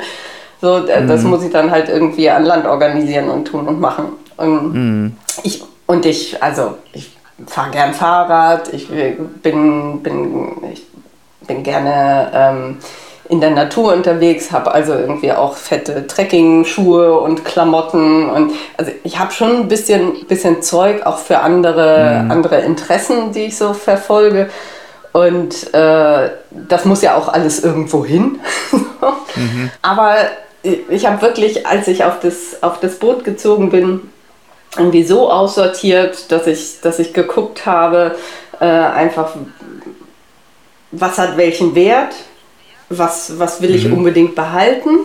So, 0.61 0.79
d- 0.81 0.91
das 1.07 1.23
muss 1.23 1.43
ich 1.43 1.51
dann 1.51 1.71
halt 1.71 1.89
irgendwie 1.89 2.29
an 2.29 2.45
Land 2.45 2.65
organisieren 2.67 3.29
und 3.29 3.45
tun 3.45 3.67
und 3.67 3.79
machen. 3.81 4.05
Und 4.37 5.17
ich, 5.43 5.63
und 5.87 6.05
ich, 6.05 6.41
also 6.41 6.75
ich 6.93 7.17
fahre 7.47 7.71
gern 7.71 7.93
Fahrrad, 7.93 8.71
ich 8.73 8.87
bin, 9.41 9.99
bin, 10.03 10.51
ich 10.71 10.85
bin 11.47 11.63
gerne 11.63 12.31
ähm, 12.33 12.77
in 13.33 13.41
der 13.41 13.49
Natur 13.49 13.93
unterwegs, 13.93 14.51
habe 14.51 14.71
also 14.71 14.93
irgendwie 14.93 15.31
auch 15.31 15.55
fette 15.57 16.05
Trekking-Schuhe 16.05 17.19
und 17.19 17.43
Klamotten 17.43 18.29
und 18.29 18.51
also 18.77 18.91
ich 19.03 19.17
habe 19.17 19.31
schon 19.31 19.61
ein 19.61 19.67
bisschen, 19.67 20.27
bisschen 20.27 20.61
Zeug 20.61 21.03
auch 21.07 21.17
für 21.17 21.39
andere, 21.39 22.27
andere 22.29 22.59
Interessen, 22.61 23.31
die 23.31 23.45
ich 23.45 23.57
so 23.57 23.73
verfolge. 23.73 24.51
Und 25.13 25.73
äh, 25.73 26.29
das 26.51 26.85
muss 26.85 27.01
ja 27.01 27.15
auch 27.15 27.27
alles 27.27 27.63
irgendwo 27.63 28.05
hin. 28.05 28.39
Aber 29.81 30.15
ich 30.61 31.07
habe 31.07 31.23
wirklich, 31.23 31.65
als 31.65 31.87
ich 31.87 32.03
auf 32.03 32.19
das, 32.19 32.61
auf 32.61 32.79
das 32.81 32.99
Boot 32.99 33.23
gezogen 33.23 33.71
bin, 33.71 34.01
irgendwie 34.77 35.03
so 35.03 35.31
aussortiert, 35.31 36.31
dass 36.31 36.45
ich, 36.45 36.81
dass 36.81 36.99
ich 36.99 37.13
geguckt 37.13 37.65
habe, 37.65 38.15
äh, 38.59 38.65
einfach, 38.65 39.31
was 40.91 41.17
hat 41.17 41.35
welchen 41.37 41.73
Wert, 41.73 42.13
was, 42.97 43.39
was 43.39 43.61
will 43.61 43.73
ich 43.73 43.87
mhm. 43.87 43.97
unbedingt 43.97 44.35
behalten 44.35 44.99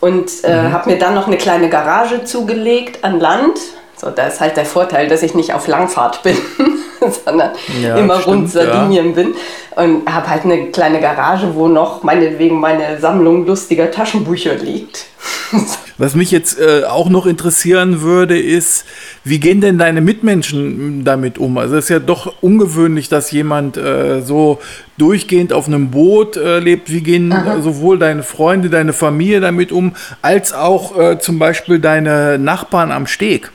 und 0.00 0.30
äh, 0.44 0.62
mhm. 0.62 0.72
habe 0.72 0.90
mir 0.90 0.98
dann 0.98 1.14
noch 1.14 1.26
eine 1.26 1.36
kleine 1.36 1.68
Garage 1.68 2.24
zugelegt 2.24 3.04
an 3.04 3.20
Land. 3.20 3.58
So, 3.96 4.10
da 4.10 4.26
ist 4.26 4.40
halt 4.40 4.56
der 4.56 4.64
Vorteil, 4.64 5.08
dass 5.08 5.22
ich 5.22 5.34
nicht 5.34 5.54
auf 5.54 5.68
Langfahrt 5.68 6.22
bin, 6.22 6.36
sondern 7.24 7.52
ja, 7.82 7.96
immer 7.96 8.20
stimmt, 8.20 8.26
rund 8.26 8.50
Sardinien 8.50 9.06
ja. 9.08 9.12
bin. 9.12 9.34
Und 9.74 10.12
habe 10.12 10.28
halt 10.28 10.44
eine 10.44 10.66
kleine 10.66 11.00
Garage, 11.00 11.54
wo 11.54 11.66
noch 11.66 12.02
meinetwegen 12.02 12.60
meine 12.60 13.00
Sammlung 13.00 13.46
lustiger 13.46 13.90
Taschenbücher 13.90 14.54
liegt. 14.54 15.06
Was 15.98 16.14
mich 16.14 16.30
jetzt 16.30 16.58
äh, 16.58 16.84
auch 16.84 17.08
noch 17.08 17.26
interessieren 17.26 18.00
würde, 18.00 18.38
ist, 18.38 18.84
wie 19.24 19.38
gehen 19.38 19.60
denn 19.60 19.78
deine 19.78 20.00
Mitmenschen 20.00 21.04
damit 21.04 21.38
um? 21.38 21.58
Also 21.58 21.76
es 21.76 21.84
ist 21.84 21.90
ja 21.90 21.98
doch 21.98 22.34
ungewöhnlich, 22.40 23.08
dass 23.08 23.30
jemand 23.30 23.76
äh, 23.76 24.20
so 24.22 24.58
durchgehend 24.98 25.52
auf 25.52 25.68
einem 25.68 25.90
Boot 25.90 26.36
äh, 26.36 26.58
lebt. 26.58 26.90
Wie 26.90 27.02
gehen 27.02 27.32
Aha. 27.32 27.60
sowohl 27.60 27.98
deine 27.98 28.22
Freunde, 28.22 28.70
deine 28.70 28.92
Familie 28.92 29.40
damit 29.40 29.70
um, 29.70 29.94
als 30.22 30.52
auch 30.52 30.98
äh, 30.98 31.18
zum 31.18 31.38
Beispiel 31.38 31.78
deine 31.78 32.38
Nachbarn 32.38 32.90
am 32.90 33.06
Steg? 33.06 33.50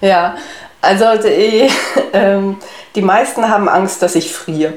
Ja, 0.00 0.36
also 0.80 1.04
die, 1.22 1.70
ähm, 2.12 2.56
die 2.94 3.02
meisten 3.02 3.48
haben 3.48 3.68
Angst, 3.68 4.02
dass 4.02 4.14
ich 4.14 4.32
friere. 4.32 4.74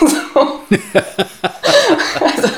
also, 2.20 2.48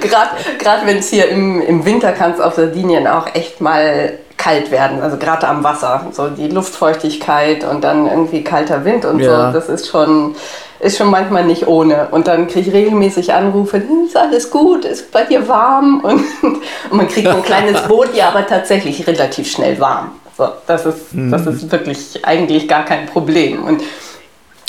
Gerade 0.00 0.86
wenn 0.86 0.98
es 0.98 1.08
hier 1.08 1.28
im, 1.28 1.60
im 1.60 1.84
Winter 1.84 2.12
kann 2.12 2.32
es 2.32 2.40
auf 2.40 2.54
Sardinien 2.54 3.06
auch 3.06 3.34
echt 3.34 3.60
mal 3.60 4.18
kalt 4.36 4.70
werden, 4.70 5.00
also 5.00 5.16
gerade 5.16 5.48
am 5.48 5.64
Wasser. 5.64 6.06
So 6.12 6.28
die 6.28 6.48
Luftfeuchtigkeit 6.48 7.64
und 7.64 7.82
dann 7.82 8.06
irgendwie 8.06 8.44
kalter 8.44 8.84
Wind 8.84 9.04
und 9.04 9.20
ja. 9.20 9.46
so, 9.46 9.58
das 9.58 9.68
ist 9.68 9.88
schon, 9.88 10.34
ist 10.80 10.98
schon 10.98 11.08
manchmal 11.08 11.44
nicht 11.44 11.66
ohne. 11.66 12.08
Und 12.10 12.26
dann 12.26 12.48
kriege 12.48 12.68
ich 12.68 12.74
regelmäßig 12.74 13.32
Anrufe, 13.32 13.78
hm, 13.78 14.04
ist 14.06 14.16
alles 14.16 14.50
gut, 14.50 14.84
ist 14.84 15.10
bei 15.12 15.24
dir 15.24 15.48
warm? 15.48 16.00
Und, 16.04 16.24
und 16.42 16.62
man 16.92 17.08
kriegt 17.08 17.28
ein 17.28 17.42
kleines 17.42 17.82
Boot, 17.82 18.14
ja, 18.14 18.28
aber 18.28 18.46
tatsächlich 18.46 19.06
relativ 19.06 19.50
schnell 19.50 19.80
warm. 19.80 20.12
So, 20.36 20.48
das, 20.66 20.86
ist, 20.86 21.14
mhm. 21.14 21.30
das 21.30 21.46
ist 21.46 21.70
wirklich 21.70 22.24
eigentlich 22.24 22.66
gar 22.66 22.84
kein 22.84 23.06
Problem. 23.06 23.64
Und 23.64 23.82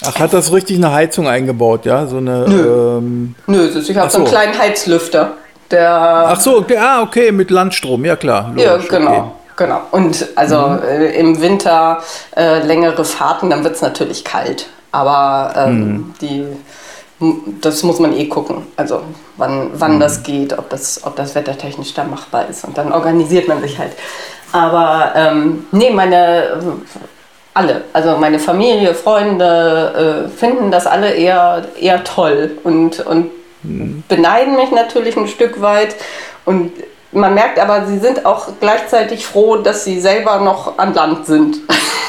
Ach, 0.03 0.19
hat 0.19 0.33
das 0.33 0.51
richtig 0.51 0.77
eine 0.77 0.91
Heizung 0.91 1.27
eingebaut, 1.27 1.85
ja? 1.85 2.05
So 2.05 2.17
eine. 2.17 2.45
Nö, 2.47 2.97
ähm, 2.97 3.35
Nö 3.47 3.67
ich 3.67 3.97
habe 3.97 4.09
so. 4.09 4.17
so 4.17 4.23
einen 4.23 4.27
kleinen 4.27 4.57
Heizlüfter. 4.57 5.33
Der, 5.71 5.91
Ach 5.91 6.39
so, 6.39 6.59
okay, 6.59 6.77
ah, 6.77 7.01
okay, 7.01 7.31
mit 7.31 7.49
Landstrom, 7.49 8.05
ja 8.05 8.15
klar. 8.15 8.51
Logisch, 8.55 8.63
ja, 8.63 8.77
genau. 8.99 9.11
Okay. 9.11 9.31
Genau. 9.57 9.81
Und 9.91 10.27
also 10.35 10.67
mhm. 10.67 10.83
äh, 10.83 11.11
im 11.17 11.41
Winter 11.41 12.01
äh, 12.35 12.59
längere 12.59 13.05
Fahrten, 13.05 13.49
dann 13.49 13.63
wird 13.63 13.75
es 13.75 13.81
natürlich 13.81 14.23
kalt. 14.23 14.67
Aber 14.91 15.53
ähm, 15.55 15.79
mhm. 15.79 16.13
die, 16.21 16.45
das 17.61 17.83
muss 17.83 17.99
man 17.99 18.13
eh 18.15 18.27
gucken. 18.27 18.63
Also 18.75 19.01
wann, 19.37 19.71
wann 19.73 19.95
mhm. 19.95 19.99
das 20.01 20.23
geht, 20.23 20.57
ob 20.57 20.69
das, 20.69 21.01
ob 21.03 21.15
das 21.15 21.35
wettertechnisch 21.35 21.93
da 21.93 22.03
machbar 22.03 22.47
ist. 22.49 22.65
Und 22.65 22.77
dann 22.77 22.91
organisiert 22.91 23.47
man 23.47 23.61
sich 23.61 23.77
halt. 23.77 23.93
Aber 24.55 25.11
ähm, 25.15 25.65
nee, 25.73 25.89
meine 25.89 26.61
alle, 27.53 27.83
also 27.91 28.15
meine 28.17 28.39
Familie, 28.39 28.95
Freunde 28.95 30.25
äh, 30.25 30.29
finden 30.29 30.71
das 30.71 30.87
alle 30.87 31.11
eher, 31.11 31.65
eher 31.77 32.05
toll 32.05 32.57
und, 32.63 33.01
und 33.01 33.31
mhm. 33.63 34.03
beneiden 34.07 34.55
mich 34.55 34.71
natürlich 34.71 35.17
ein 35.17 35.27
Stück 35.27 35.61
weit. 35.61 35.95
Und 36.45 36.71
man 37.11 37.33
merkt 37.33 37.59
aber, 37.59 37.85
sie 37.85 37.97
sind 37.99 38.25
auch 38.25 38.47
gleichzeitig 38.61 39.25
froh, 39.25 39.57
dass 39.57 39.83
sie 39.83 39.99
selber 39.99 40.39
noch 40.39 40.77
an 40.77 40.93
Land 40.93 41.25
sind. 41.25 41.57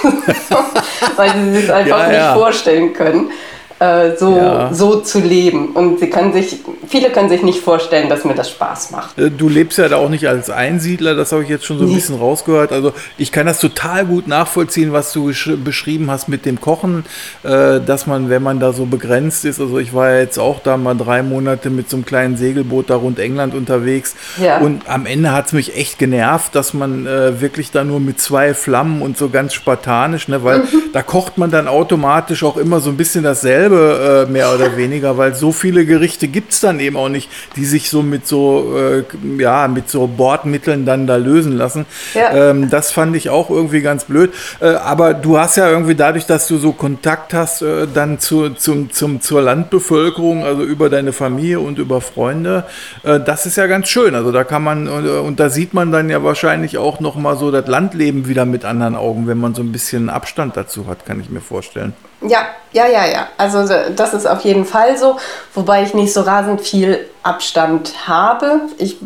Weil 1.16 1.32
sie 1.32 1.60
sich 1.60 1.72
einfach 1.72 2.00
ja, 2.00 2.08
nicht 2.08 2.16
ja. 2.16 2.34
vorstellen 2.34 2.92
können. 2.92 3.30
Äh, 3.78 4.16
so, 4.16 4.35
ja. 4.35 4.73
so 4.73 5.00
zu 5.00 5.21
leben. 5.21 5.75
Und 5.75 6.00
sie 6.00 6.09
können 6.09 6.33
sich, 6.33 6.61
viele 6.88 7.11
können 7.11 7.28
sich 7.28 7.42
nicht 7.42 7.61
vorstellen, 7.61 8.09
dass 8.09 8.25
mir 8.25 8.35
das 8.35 8.49
Spaß 8.50 8.90
macht. 8.90 9.18
Äh, 9.18 9.30
du 9.30 9.50
lebst 9.50 9.76
ja 9.76 9.87
da 9.88 9.97
auch 9.97 10.09
nicht 10.09 10.26
als 10.26 10.49
Einsiedler, 10.49 11.14
das 11.14 11.33
habe 11.33 11.42
ich 11.42 11.50
jetzt 11.50 11.66
schon 11.66 11.76
so 11.76 11.85
ein 11.85 11.90
nee. 11.90 11.97
bisschen 11.97 12.16
rausgehört. 12.16 12.73
Also 12.73 12.95
ich 13.18 13.33
kann 13.33 13.45
das 13.45 13.61
total 13.61 14.06
gut 14.06 14.28
nachvollziehen, 14.28 14.95
was 14.95 15.12
du 15.12 15.30
beschrieben 15.62 16.11
hast 16.11 16.26
mit 16.26 16.47
dem 16.47 16.59
Kochen, 16.59 17.04
äh, 17.42 17.80
dass 17.80 18.06
man, 18.06 18.30
wenn 18.30 18.42
man 18.42 18.61
da 18.61 18.73
so 18.73 18.87
begrenzt 18.87 19.45
ist, 19.45 19.61
also 19.61 19.78
ich 19.78 19.92
war 19.92 20.11
ja 20.11 20.21
jetzt 20.21 20.38
auch 20.38 20.61
da 20.61 20.78
mal 20.78 20.95
drei 20.95 21.23
Monate 21.23 21.68
mit 21.68 21.90
so 21.90 21.99
einem 21.99 22.06
kleinen 22.06 22.38
Segelboot 22.38 22.88
da 22.88 22.97
rund 22.97 23.18
England 23.18 23.54
unterwegs 23.54 24.14
ja. 24.42 24.56
und 24.59 24.88
am 24.88 25.04
Ende 25.04 25.33
hat 25.33 25.49
es 25.49 25.52
mich 25.52 25.76
echt 25.76 25.99
genervt, 25.99 26.54
dass 26.54 26.73
man 26.73 27.04
wirklich 27.04 27.73
da 27.73 27.85
nur 27.85 28.00
mit 28.00 28.21
zwei 28.21 28.54
Flammen 28.54 29.02
und 29.02 29.18
so 29.18 29.28
ganz 29.28 29.52
spartanisch, 29.52 30.28
ne, 30.28 30.42
weil 30.45 30.61
mhm. 30.61 30.68
da 30.92 31.02
kocht 31.02 31.37
man 31.37 31.50
dann 31.50 31.68
automatisch 31.68 32.42
auch 32.42 32.56
immer 32.56 32.80
so 32.80 32.90
ein 32.90 32.97
bisschen 32.97 33.25
dasselbe 33.25 33.65
dasselbe, 33.68 34.26
äh, 34.28 34.30
mehr 34.30 34.54
oder 34.54 34.76
weniger, 34.76 35.16
weil 35.18 35.35
so 35.35 35.52
viele 35.52 35.85
Gerichte 35.85 36.28
gibt 36.28 36.52
es 36.52 36.61
dann 36.61 36.80
eben 36.80 36.96
auch 36.96 37.08
nicht, 37.08 37.30
die 37.56 37.64
sich 37.64 37.90
so 37.90 38.02
mit 38.02 38.26
so, 38.26 38.75
äh, 38.76 39.04
ja, 39.40 39.68
mit 39.68 39.88
so 39.88 40.06
Bordmitteln 40.06 40.87
dann 40.87 41.06
da 41.06 41.16
lösen 41.16 41.56
lassen. 41.56 41.87
Ja. 42.14 42.50
Ähm, 42.50 42.70
das 42.70 42.92
fand 42.92 43.16
ich 43.16 43.30
auch 43.30 43.50
irgendwie 43.50 43.80
ganz 43.80 44.04
blöd. 44.04 44.32
Äh, 44.61 44.68
aber 44.68 45.14
du 45.14 45.38
hast 45.38 45.56
ja 45.56 45.68
irgendwie 45.68 45.94
dadurch, 45.94 46.26
dass 46.26 46.46
du 46.49 46.58
so 46.58 46.73
Kontakt 46.73 47.35
hast, 47.35 47.62
äh, 47.62 47.87
dann 47.92 48.18
zu, 48.18 48.50
zum, 48.50 48.90
zum, 48.90 49.20
zur 49.20 49.42
Landbevölkerung, 49.42 50.44
also 50.44 50.62
über 50.62 50.88
deine 50.88 51.12
Familie 51.12 51.61
und 51.61 51.78
über 51.78 52.00
Freunde, 52.00 52.64
äh, 53.02 53.20
das 53.20 53.46
ist 53.46 53.56
ja 53.56 53.66
ganz 53.66 53.88
schön. 53.88 54.14
Also 54.14 54.32
da 54.32 54.44
kann 54.44 54.62
man, 54.62 54.88
und, 54.88 55.08
und 55.08 55.40
da 55.40 55.50
sieht 55.50 55.75
man 55.75 55.92
dann 55.92 56.11
ja 56.11 56.23
wahrscheinlich 56.23 56.78
auch 56.78 57.00
nochmal 57.00 57.37
so 57.37 57.50
das 57.50 57.66
Landleben 57.66 58.28
wieder 58.28 58.44
mit 58.44 58.64
anderen 58.64 58.96
Augen, 58.96 59.26
wenn 59.26 59.38
man 59.38 59.54
so 59.54 59.62
ein 59.62 59.73
bisschen 59.73 60.08
Abstand 60.08 60.56
dazu 60.56 60.87
hat, 60.87 61.06
kann 61.06 61.20
ich 61.20 61.30
mir 61.30 61.40
vorstellen. 61.40 61.94
Ja, 62.23 62.46
ja, 62.73 62.87
ja, 62.87 63.06
ja. 63.06 63.28
Also 63.37 63.66
das 63.94 64.14
ist 64.14 64.26
auf 64.26 64.40
jeden 64.40 64.64
Fall 64.64 64.96
so, 64.96 65.16
wobei 65.54 65.82
ich 65.82 65.94
nicht 65.94 66.12
so 66.12 66.23
rasend 66.23 66.61
viel 66.61 67.06
Abstand 67.23 68.08
habe. 68.08 68.62
Ich 68.78 68.96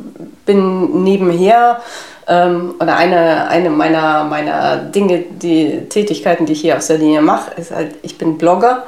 bin 0.46 1.02
nebenher 1.02 1.80
ähm, 2.28 2.74
oder 2.78 2.96
eine, 2.96 3.48
eine 3.48 3.70
meiner, 3.70 4.24
meiner 4.24 4.76
Dinge, 4.76 5.24
die 5.30 5.88
Tätigkeiten, 5.88 6.46
die 6.46 6.52
ich 6.52 6.60
hier 6.60 6.76
auf 6.76 6.82
Sardinien 6.82 7.24
mache, 7.24 7.50
ist 7.56 7.72
halt, 7.72 7.96
ich 8.02 8.16
bin 8.16 8.38
Blogger 8.38 8.84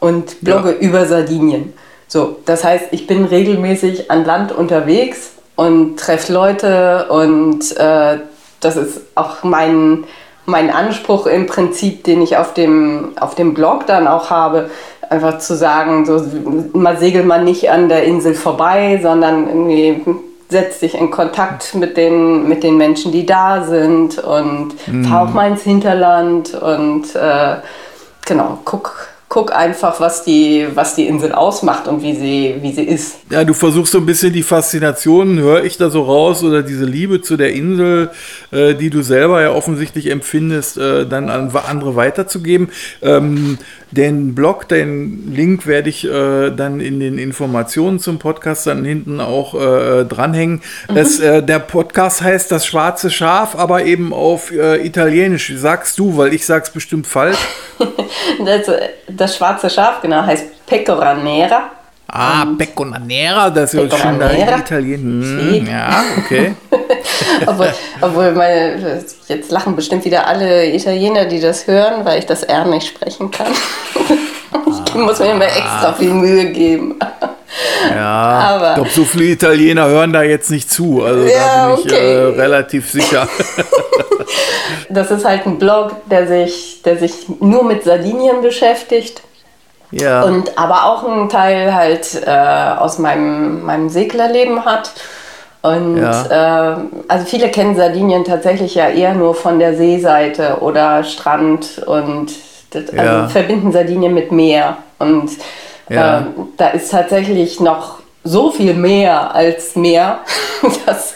und 0.00 0.40
blogge 0.42 0.72
ja. 0.72 0.78
über 0.78 1.06
Sardinien. 1.06 1.72
So, 2.08 2.36
das 2.44 2.62
heißt, 2.62 2.88
ich 2.90 3.06
bin 3.06 3.24
regelmäßig 3.24 4.10
an 4.10 4.24
Land 4.24 4.52
unterwegs 4.52 5.32
und 5.56 5.98
treffe 5.98 6.32
Leute 6.32 7.06
und 7.08 7.76
äh, 7.76 8.18
das 8.60 8.76
ist 8.76 9.00
auch 9.14 9.42
mein 9.42 10.04
mein 10.46 10.70
Anspruch 10.70 11.26
im 11.26 11.46
Prinzip, 11.46 12.04
den 12.04 12.22
ich 12.22 12.36
auf 12.36 12.54
dem, 12.54 13.12
auf 13.20 13.34
dem 13.34 13.54
Blog 13.54 13.86
dann 13.86 14.06
auch 14.06 14.30
habe, 14.30 14.70
einfach 15.10 15.38
zu 15.38 15.54
sagen, 15.54 16.06
so, 16.06 16.22
man 16.72 16.96
segelt 16.96 17.26
man 17.26 17.44
nicht 17.44 17.70
an 17.70 17.88
der 17.88 18.04
Insel 18.04 18.34
vorbei, 18.34 18.98
sondern 19.02 19.46
irgendwie 19.46 20.04
setzt 20.48 20.82
dich 20.82 20.94
in 20.94 21.10
Kontakt 21.10 21.74
mit 21.74 21.96
den, 21.96 22.48
mit 22.48 22.62
den 22.62 22.76
Menschen, 22.76 23.12
die 23.12 23.26
da 23.26 23.64
sind 23.64 24.18
und 24.18 24.74
mm. 24.86 25.04
fahr 25.04 25.28
auch 25.28 25.34
mal 25.34 25.50
ins 25.50 25.62
Hinterland 25.62 26.54
und 26.54 27.14
äh, 27.16 27.56
genau, 28.24 28.58
guck, 28.64 29.08
guck 29.36 29.54
einfach, 29.54 30.00
was 30.00 30.24
die, 30.24 30.66
was 30.72 30.94
die 30.94 31.06
Insel 31.06 31.32
ausmacht 31.32 31.88
und 31.88 32.02
wie 32.02 32.14
sie, 32.14 32.54
wie 32.62 32.72
sie 32.72 32.84
ist. 32.84 33.18
Ja, 33.28 33.44
du 33.44 33.52
versuchst 33.52 33.92
so 33.92 33.98
ein 33.98 34.06
bisschen 34.06 34.32
die 34.32 34.42
Faszination, 34.42 35.38
höre 35.38 35.62
ich 35.62 35.76
da 35.76 35.90
so 35.90 36.04
raus, 36.04 36.42
oder 36.42 36.62
diese 36.62 36.86
Liebe 36.86 37.20
zu 37.20 37.36
der 37.36 37.52
Insel, 37.52 38.08
äh, 38.50 38.72
die 38.74 38.88
du 38.88 39.02
selber 39.02 39.42
ja 39.42 39.50
offensichtlich 39.52 40.10
empfindest, 40.10 40.78
äh, 40.78 41.04
dann 41.04 41.28
an 41.28 41.50
andere 41.54 41.96
weiterzugeben. 41.96 42.70
Ähm, 43.02 43.58
den 43.90 44.34
Blog, 44.34 44.68
den 44.68 45.32
Link 45.32 45.66
werde 45.66 45.90
ich 45.90 46.04
äh, 46.04 46.50
dann 46.50 46.80
in 46.80 46.98
den 46.98 47.18
Informationen 47.18 47.98
zum 47.98 48.18
Podcast 48.18 48.66
dann 48.66 48.84
hinten 48.84 49.20
auch 49.20 49.54
äh, 49.54 50.04
dranhängen. 50.04 50.62
Mhm. 50.88 50.94
Das, 50.94 51.20
äh, 51.20 51.42
der 51.42 51.60
Podcast 51.60 52.20
heißt 52.20 52.50
Das 52.50 52.66
Schwarze 52.66 53.10
Schaf, 53.10 53.54
aber 53.56 53.84
eben 53.84 54.12
auf 54.12 54.50
äh, 54.50 54.84
Italienisch. 54.84 55.52
Sagst 55.56 55.98
du, 55.98 56.16
weil 56.16 56.34
ich 56.34 56.46
sag's 56.46 56.70
bestimmt 56.70 57.06
falsch. 57.06 57.38
das, 58.44 58.70
das 59.08 59.25
Schwarze 59.28 59.70
Schaf, 59.70 60.00
genau, 60.00 60.22
heißt 60.22 60.66
Pecora 60.66 61.14
Nera. 61.14 61.70
Ah, 62.08 62.42
um, 62.42 62.56
Pecora 62.56 62.98
Nera, 62.98 63.50
das 63.50 63.74
ist 63.74 63.92
ja 63.92 63.98
schon 63.98 64.18
da 64.18 64.28
in 64.30 64.48
Italien. 64.48 65.22
Hm, 65.22 65.66
ja, 65.66 66.04
okay. 66.18 66.54
obwohl, 67.46 67.72
obwohl 68.00 68.32
meine, 68.32 69.02
jetzt 69.28 69.50
lachen 69.50 69.74
bestimmt 69.74 70.04
wieder 70.04 70.26
alle 70.26 70.72
Italiener, 70.72 71.24
die 71.24 71.40
das 71.40 71.66
hören, 71.66 72.04
weil 72.04 72.18
ich 72.18 72.26
das 72.26 72.42
R 72.44 72.64
nicht 72.64 72.88
sprechen 72.88 73.30
kann. 73.30 73.52
ich 74.86 74.94
muss 74.94 75.18
mir 75.18 75.32
immer 75.32 75.46
extra 75.46 75.92
viel 75.94 76.12
Mühe 76.12 76.46
geben. 76.52 76.96
Ja, 77.94 78.56
aber 78.56 78.68
ich 78.70 78.74
glaube, 78.74 78.90
so 78.90 79.04
viele 79.04 79.24
Italiener 79.26 79.86
hören 79.86 80.12
da 80.12 80.22
jetzt 80.22 80.50
nicht 80.50 80.70
zu. 80.70 81.02
Also 81.02 81.24
ja, 81.26 81.68
da 81.68 81.68
bin 81.68 81.78
ich 81.78 81.92
okay. 81.92 82.14
äh, 82.14 82.40
relativ 82.40 82.90
sicher. 82.90 83.28
das 84.88 85.10
ist 85.10 85.24
halt 85.24 85.46
ein 85.46 85.58
Blog, 85.58 85.92
der 86.10 86.26
sich, 86.26 86.82
der 86.84 86.96
sich 86.98 87.26
nur 87.40 87.64
mit 87.64 87.84
Sardinien 87.84 88.42
beschäftigt. 88.42 89.22
Ja. 89.92 90.22
Und 90.22 90.58
aber 90.58 90.84
auch 90.86 91.04
einen 91.08 91.28
Teil 91.28 91.72
halt 91.74 92.20
äh, 92.26 92.30
aus 92.30 92.98
meinem, 92.98 93.64
meinem 93.64 93.88
Seglerleben 93.88 94.64
hat. 94.64 94.92
Und 95.62 95.96
Ja. 95.98 96.74
äh, 96.74 96.76
also 97.08 97.24
viele 97.26 97.48
kennen 97.50 97.76
Sardinien 97.76 98.24
tatsächlich 98.24 98.74
ja 98.74 98.88
eher 98.88 99.14
nur 99.14 99.34
von 99.34 99.58
der 99.58 99.76
Seeseite 99.76 100.58
oder 100.60 101.04
Strand 101.04 101.82
und 101.86 102.32
das, 102.70 102.84
Ja. 102.92 103.02
also 103.22 103.28
verbinden 103.28 103.72
Sardinien 103.72 104.14
mit 104.14 104.32
Meer. 104.32 104.78
Und 104.98 105.30
Ja. 105.88 106.20
äh, 106.20 106.22
da 106.56 106.68
ist 106.68 106.90
tatsächlich 106.90 107.60
noch 107.60 108.00
so 108.24 108.50
viel 108.50 108.74
mehr 108.74 109.34
als 109.34 109.76
Meer, 109.76 110.20
dass, 110.86 111.14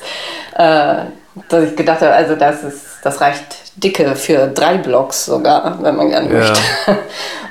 äh, 0.54 1.04
dass 1.48 1.64
ich 1.64 1.76
gedacht 1.76 2.00
habe, 2.00 2.12
also 2.12 2.36
das 2.36 2.62
ist, 2.62 2.84
das 3.02 3.20
reicht 3.20 3.59
dicke 3.76 4.14
für 4.16 4.48
drei 4.48 4.76
Blocks 4.78 5.26
sogar, 5.26 5.78
wenn 5.82 5.96
man 5.96 6.08
gerne 6.10 6.28
Ja. 6.32 6.38
möchte. 6.38 6.58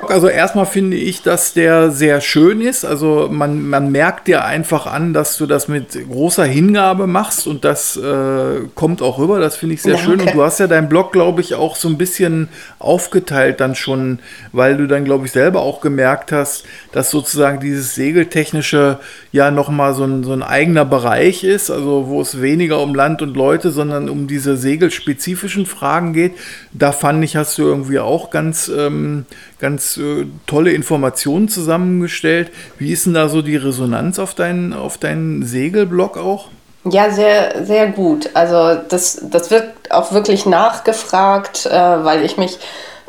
Also 0.07 0.29
erstmal 0.29 0.65
finde 0.65 0.95
ich, 0.95 1.23
dass 1.23 1.53
der 1.53 1.91
sehr 1.91 2.21
schön 2.21 2.61
ist. 2.61 2.85
Also 2.85 3.27
man, 3.29 3.67
man 3.67 3.91
merkt 3.91 4.27
dir 4.29 4.45
einfach 4.45 4.87
an, 4.87 5.13
dass 5.13 5.37
du 5.37 5.45
das 5.45 5.67
mit 5.67 5.87
großer 6.09 6.45
Hingabe 6.45 7.05
machst 7.05 7.45
und 7.47 7.65
das 7.65 7.97
äh, 7.97 8.61
kommt 8.75 9.01
auch 9.01 9.19
rüber. 9.19 9.39
Das 9.41 9.57
finde 9.57 9.75
ich 9.75 9.81
sehr 9.81 9.95
Danke. 9.95 10.09
schön. 10.09 10.21
Und 10.21 10.33
du 10.33 10.41
hast 10.41 10.59
ja 10.61 10.67
deinen 10.67 10.87
Blog, 10.87 11.11
glaube 11.11 11.41
ich, 11.41 11.53
auch 11.53 11.75
so 11.75 11.89
ein 11.89 11.97
bisschen 11.97 12.47
aufgeteilt 12.79 13.59
dann 13.59 13.75
schon, 13.75 14.19
weil 14.53 14.77
du 14.77 14.87
dann, 14.87 15.03
glaube 15.03 15.25
ich, 15.25 15.33
selber 15.33 15.59
auch 15.61 15.81
gemerkt 15.81 16.31
hast, 16.31 16.63
dass 16.93 17.11
sozusagen 17.11 17.59
dieses 17.59 17.93
Segeltechnische 17.95 18.99
ja 19.33 19.51
nochmal 19.51 19.93
so 19.93 20.05
ein, 20.05 20.23
so 20.23 20.31
ein 20.31 20.43
eigener 20.43 20.85
Bereich 20.85 21.43
ist, 21.43 21.69
also 21.69 22.07
wo 22.07 22.21
es 22.21 22.41
weniger 22.41 22.79
um 22.81 22.95
Land 22.95 23.21
und 23.21 23.35
Leute, 23.35 23.69
sondern 23.69 24.07
um 24.09 24.27
diese 24.27 24.55
segelspezifischen 24.55 25.65
Fragen 25.65 26.08
geht. 26.13 26.33
Da 26.73 26.91
fand 26.91 27.23
ich, 27.23 27.35
hast 27.35 27.57
du 27.57 27.63
irgendwie 27.63 27.99
auch 27.99 28.29
ganz, 28.29 28.67
ähm, 28.67 29.25
ganz 29.59 29.97
äh, 29.97 30.25
tolle 30.47 30.71
Informationen 30.71 31.49
zusammengestellt. 31.49 32.51
Wie 32.77 32.91
ist 32.91 33.05
denn 33.05 33.13
da 33.13 33.29
so 33.29 33.41
die 33.41 33.55
Resonanz 33.57 34.19
auf 34.19 34.33
deinen, 34.33 34.73
auf 34.73 34.97
deinen 34.97 35.43
Segelblog 35.43 36.17
auch? 36.17 36.49
Ja, 36.85 37.09
sehr, 37.09 37.65
sehr 37.65 37.87
gut. 37.87 38.29
Also 38.33 38.79
das, 38.87 39.21
das 39.29 39.51
wird 39.51 39.65
auch 39.89 40.11
wirklich 40.13 40.45
nachgefragt, 40.45 41.65
äh, 41.65 41.71
weil 41.71 42.23
ich 42.23 42.37
mich 42.37 42.59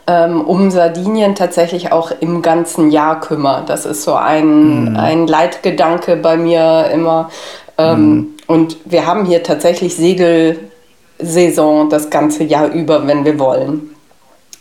ähm, 0.07 0.41
um 0.41 0.71
Sardinien 0.71 1.35
tatsächlich 1.35 1.93
auch 1.93 2.11
im 2.21 2.43
ganzen 2.43 2.91
Jahr 2.91 3.21
kümmere. 3.21 3.65
Das 3.67 3.87
ist 3.87 4.03
so 4.03 4.15
ein, 4.15 4.97
ein 4.97 5.27
Leitgedanke 5.27 6.17
bei 6.17 6.37
mir 6.37 6.91
immer. 6.93 7.31
Ähm, 7.79 8.35
Und 8.47 8.79
wir 8.85 9.07
haben 9.07 9.25
hier 9.27 9.45
tatsächlich 9.45 9.95
Segelsaison 11.23 11.89
das 11.91 12.11
ganze 12.11 12.45
Jahr 12.45 12.69
über, 12.69 13.07
wenn 13.07 13.25
wir 13.25 13.39
wollen. 13.39 13.91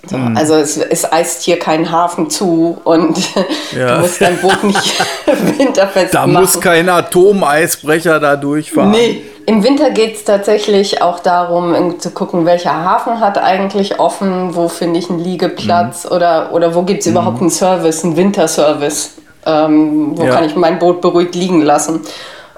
So, 0.07 0.15
Also 0.35 0.53
es, 0.55 0.77
es 0.77 1.11
eist 1.11 1.41
hier 1.43 1.59
kein 1.59 1.91
Hafen 1.91 2.29
zu 2.29 2.77
und 2.85 3.17
Ja. 3.77 3.95
du 3.95 4.01
musst 4.01 4.21
dein 4.21 4.37
Boot 4.37 4.63
nicht 4.63 4.93
winterfest 5.57 6.13
Da 6.13 6.25
machen. 6.25 6.41
muss 6.41 6.61
kein 6.61 6.87
Atomeisbrecher 6.87 8.19
da 8.21 8.37
durchfahren. 8.37 8.91
Nee, 8.91 9.21
im 9.45 9.61
Winter 9.63 9.91
geht 9.91 10.15
es 10.15 10.23
tatsächlich 10.23 11.01
auch 11.01 11.19
darum, 11.19 11.99
zu 11.99 12.11
gucken, 12.11 12.45
welcher 12.45 12.73
Hafen 12.85 13.19
hat 13.19 13.37
eigentlich 13.39 13.99
offen, 13.99 14.55
wo 14.55 14.69
finde 14.69 14.99
ich 14.99 15.09
einen 15.09 15.19
Liegeplatz 15.19 16.05
Mhm. 16.05 16.11
oder, 16.15 16.53
oder 16.53 16.73
wo 16.75 16.83
gibt 16.83 17.01
es 17.01 17.07
überhaupt 17.07 17.41
einen 17.41 17.49
Service, 17.49 18.03
einen 18.05 18.15
Winterservice, 18.15 19.15
ähm, 19.45 20.17
wo 20.17 20.23
Ja. 20.23 20.33
kann 20.35 20.45
ich 20.45 20.55
mein 20.55 20.79
Boot 20.79 21.01
beruhigt 21.01 21.35
liegen 21.35 21.61
lassen. 21.61 22.01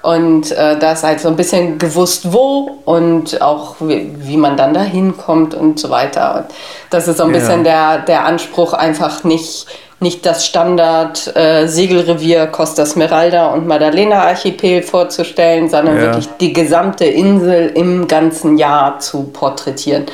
Und 0.02 0.52
äh, 0.52 0.80
da 0.80 0.94
ist 0.94 1.04
halt 1.04 1.20
so 1.20 1.28
ein 1.28 1.36
bisschen 1.36 1.78
gewusst, 1.78 2.34
wo 2.34 2.80
und 2.86 3.40
auch 3.42 3.76
wie, 3.82 4.12
wie 4.18 4.38
man 4.38 4.58
dann 4.58 4.74
da 4.74 4.82
hinkommt 4.82 5.54
und 5.54 5.80
so 5.80 5.90
weiter. 5.92 6.38
Und 6.38 6.46
das 6.90 7.08
ist 7.08 7.18
so 7.18 7.24
ein 7.24 7.30
Ja. 7.34 7.40
bisschen 7.40 7.64
der, 7.64 8.00
der 8.00 8.26
Anspruch, 8.26 8.74
einfach 8.74 9.24
nicht, 9.24 9.68
nicht 10.00 10.26
das 10.26 10.48
Standard 10.48 11.36
äh, 11.38 11.68
Segelrevier 11.68 12.48
Costa 12.48 12.84
Smeralda 12.88 13.54
und 13.54 13.68
Maddalena 13.68 14.24
Archipel 14.24 14.82
vorzustellen, 14.82 15.70
sondern 15.70 15.98
Ja. 15.98 16.02
wirklich 16.04 16.30
die 16.40 16.52
gesamte 16.52 17.06
Insel 17.06 17.72
im 17.76 18.08
ganzen 18.08 18.58
Jahr 18.58 18.98
zu 19.00 19.24
porträtieren. 19.26 20.08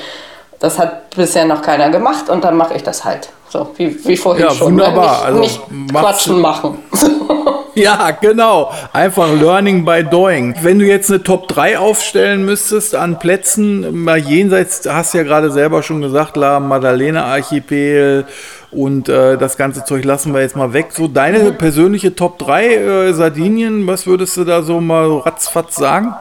Das 0.59 0.77
hat 0.79 1.11
bisher 1.11 1.45
noch 1.45 1.61
keiner 1.61 1.89
gemacht 1.91 2.29
und 2.29 2.43
dann 2.43 2.57
mache 2.57 2.73
ich 2.73 2.83
das 2.83 3.05
halt. 3.05 3.29
So, 3.49 3.69
wie, 3.77 3.97
wie 4.05 4.17
vorhin 4.17 4.43
Ja, 4.43 4.51
schon. 4.51 4.73
wunderbar. 4.73 5.19
Ne? 5.19 5.25
Also 5.27 5.39
Nicht, 5.39 5.71
nicht 5.71 5.93
machst 5.93 6.05
quatschen 6.05 6.41
machen. 6.41 6.77
Ja, 7.87 8.09
genau. 8.09 8.73
Einfach 8.91 9.31
Learning 9.39 9.85
by 9.85 10.03
Doing. 10.03 10.55
Wenn 10.63 10.79
du 10.79 10.85
jetzt 10.85 11.11
eine 11.11 11.21
Top 11.21 11.47
3 11.47 11.77
aufstellen 11.77 12.43
müsstest 12.43 12.95
an 12.95 13.19
Plätzen, 13.19 14.03
mal 14.03 14.17
jenseits, 14.17 14.89
hast 14.89 15.13
du 15.13 15.19
ja 15.19 15.23
gerade 15.23 15.51
selber 15.51 15.83
schon 15.83 16.01
gesagt, 16.01 16.37
La 16.37 16.59
Maddalena 16.59 17.25
Archipel 17.25 18.25
und 18.71 19.09
äh, 19.09 19.37
das 19.37 19.57
ganze 19.57 19.85
Zeug 19.85 20.03
lassen 20.05 20.33
wir 20.33 20.41
jetzt 20.41 20.55
mal 20.55 20.73
weg. 20.73 20.87
So 20.91 21.07
deine 21.07 21.51
persönliche 21.51 22.15
Top 22.15 22.39
3 22.39 22.65
äh, 22.65 23.13
Sardinien, 23.13 23.85
was 23.85 24.07
würdest 24.07 24.37
du 24.37 24.43
da 24.43 24.63
so 24.63 24.81
mal 24.81 25.19
ratzfatz 25.19 25.75
sagen? 25.75 26.15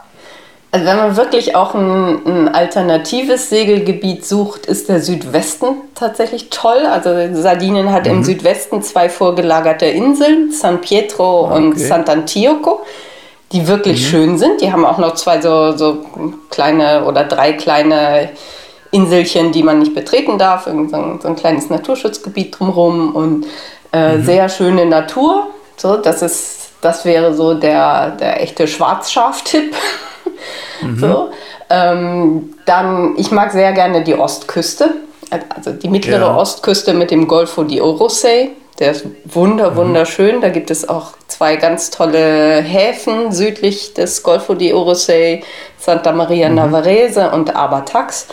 Also 0.72 0.86
wenn 0.86 0.96
man 0.96 1.16
wirklich 1.16 1.56
auch 1.56 1.74
ein, 1.74 2.26
ein 2.26 2.48
alternatives 2.54 3.48
Segelgebiet 3.48 4.26
sucht, 4.26 4.66
ist 4.66 4.88
der 4.88 5.00
Südwesten 5.00 5.68
tatsächlich 5.94 6.50
toll. 6.50 6.84
Also 6.86 7.10
Sardinien 7.40 7.92
hat 7.92 8.06
im 8.06 8.24
Südwesten 8.24 8.82
zwei 8.82 9.08
vorgelagerte 9.08 9.86
Inseln, 9.86 10.50
San 10.50 10.80
Pietro 10.80 11.54
und 11.54 11.74
Okay. 11.74 11.90
Sant'Antioco, 11.90 12.80
die 13.52 13.68
wirklich 13.68 14.06
schön 14.08 14.38
sind. 14.38 14.60
Die 14.60 14.70
haben 14.70 14.84
auch 14.84 14.98
noch 14.98 15.14
zwei 15.14 15.40
so, 15.40 15.76
so 15.76 16.04
kleine 16.50 17.04
oder 17.04 17.24
drei 17.24 17.52
kleine 17.52 18.30
Inselchen, 18.90 19.52
die 19.52 19.62
man 19.62 19.78
nicht 19.78 19.94
betreten 19.94 20.36
darf. 20.36 20.66
Irgend 20.66 20.90
so 20.90 20.96
ein, 20.96 21.20
so 21.22 21.28
ein 21.28 21.36
kleines 21.36 21.70
Naturschutzgebiet 21.70 22.58
drumherum 22.58 23.14
und 23.14 23.46
äh, 23.92 24.18
sehr 24.20 24.48
schöne 24.48 24.84
Natur. 24.84 25.46
So, 25.76 25.96
das, 25.96 26.22
ist, 26.22 26.70
das 26.80 27.04
wäre 27.04 27.34
so 27.34 27.54
der, 27.54 28.10
der 28.10 28.42
echte 28.42 28.66
Schwarzschaf-Tipp. 28.66 29.74
So. 30.98 31.30
Ähm, 31.68 32.54
dann, 32.64 33.14
ich 33.16 33.30
mag 33.30 33.50
sehr 33.52 33.72
gerne 33.72 34.04
die 34.04 34.14
Ostküste, 34.14 34.90
also 35.54 35.72
die 35.72 35.88
mittlere 35.88 36.20
Ja. 36.20 36.36
Ostküste 36.36 36.94
mit 36.94 37.10
dem 37.10 37.26
Golfo 37.26 37.64
di 37.64 37.80
Orosei. 37.80 38.50
Der 38.78 38.90
ist 38.90 39.06
wunder, 39.24 39.74
wunderschön. 39.74 40.42
Da 40.42 40.50
gibt 40.50 40.70
es 40.70 40.88
auch 40.88 41.12
zwei 41.28 41.56
ganz 41.56 41.90
tolle 41.90 42.60
Häfen 42.60 43.32
südlich 43.32 43.94
des 43.94 44.22
Golfo 44.22 44.54
di 44.54 44.72
Orosei, 44.74 45.42
Santa 45.78 46.12
Maria 46.12 46.50
Navarrese 46.50 47.30
und 47.30 47.56
Abatax, 47.56 48.26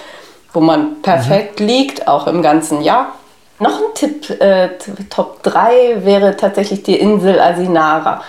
wo 0.51 0.59
man 0.59 1.01
perfekt 1.01 1.59
liegt, 1.59 2.07
auch 2.07 2.27
im 2.27 2.41
ganzen 2.41 2.81
Jahr. 2.81 3.13
Noch 3.59 3.77
ein 3.77 3.93
Tipp, 3.95 4.29
äh, 4.41 4.69
Top 5.09 5.41
3 5.43 6.03
wäre 6.03 6.35
tatsächlich 6.35 6.83
die 6.83 6.99
Insel 6.99 7.39
Asinara. 7.39 8.21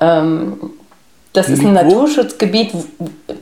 Ähm, 0.00 0.58
das 1.32 1.48
ist 1.48 1.62
ein? 1.62 1.72
Naturschutzgebiet, 1.72 2.72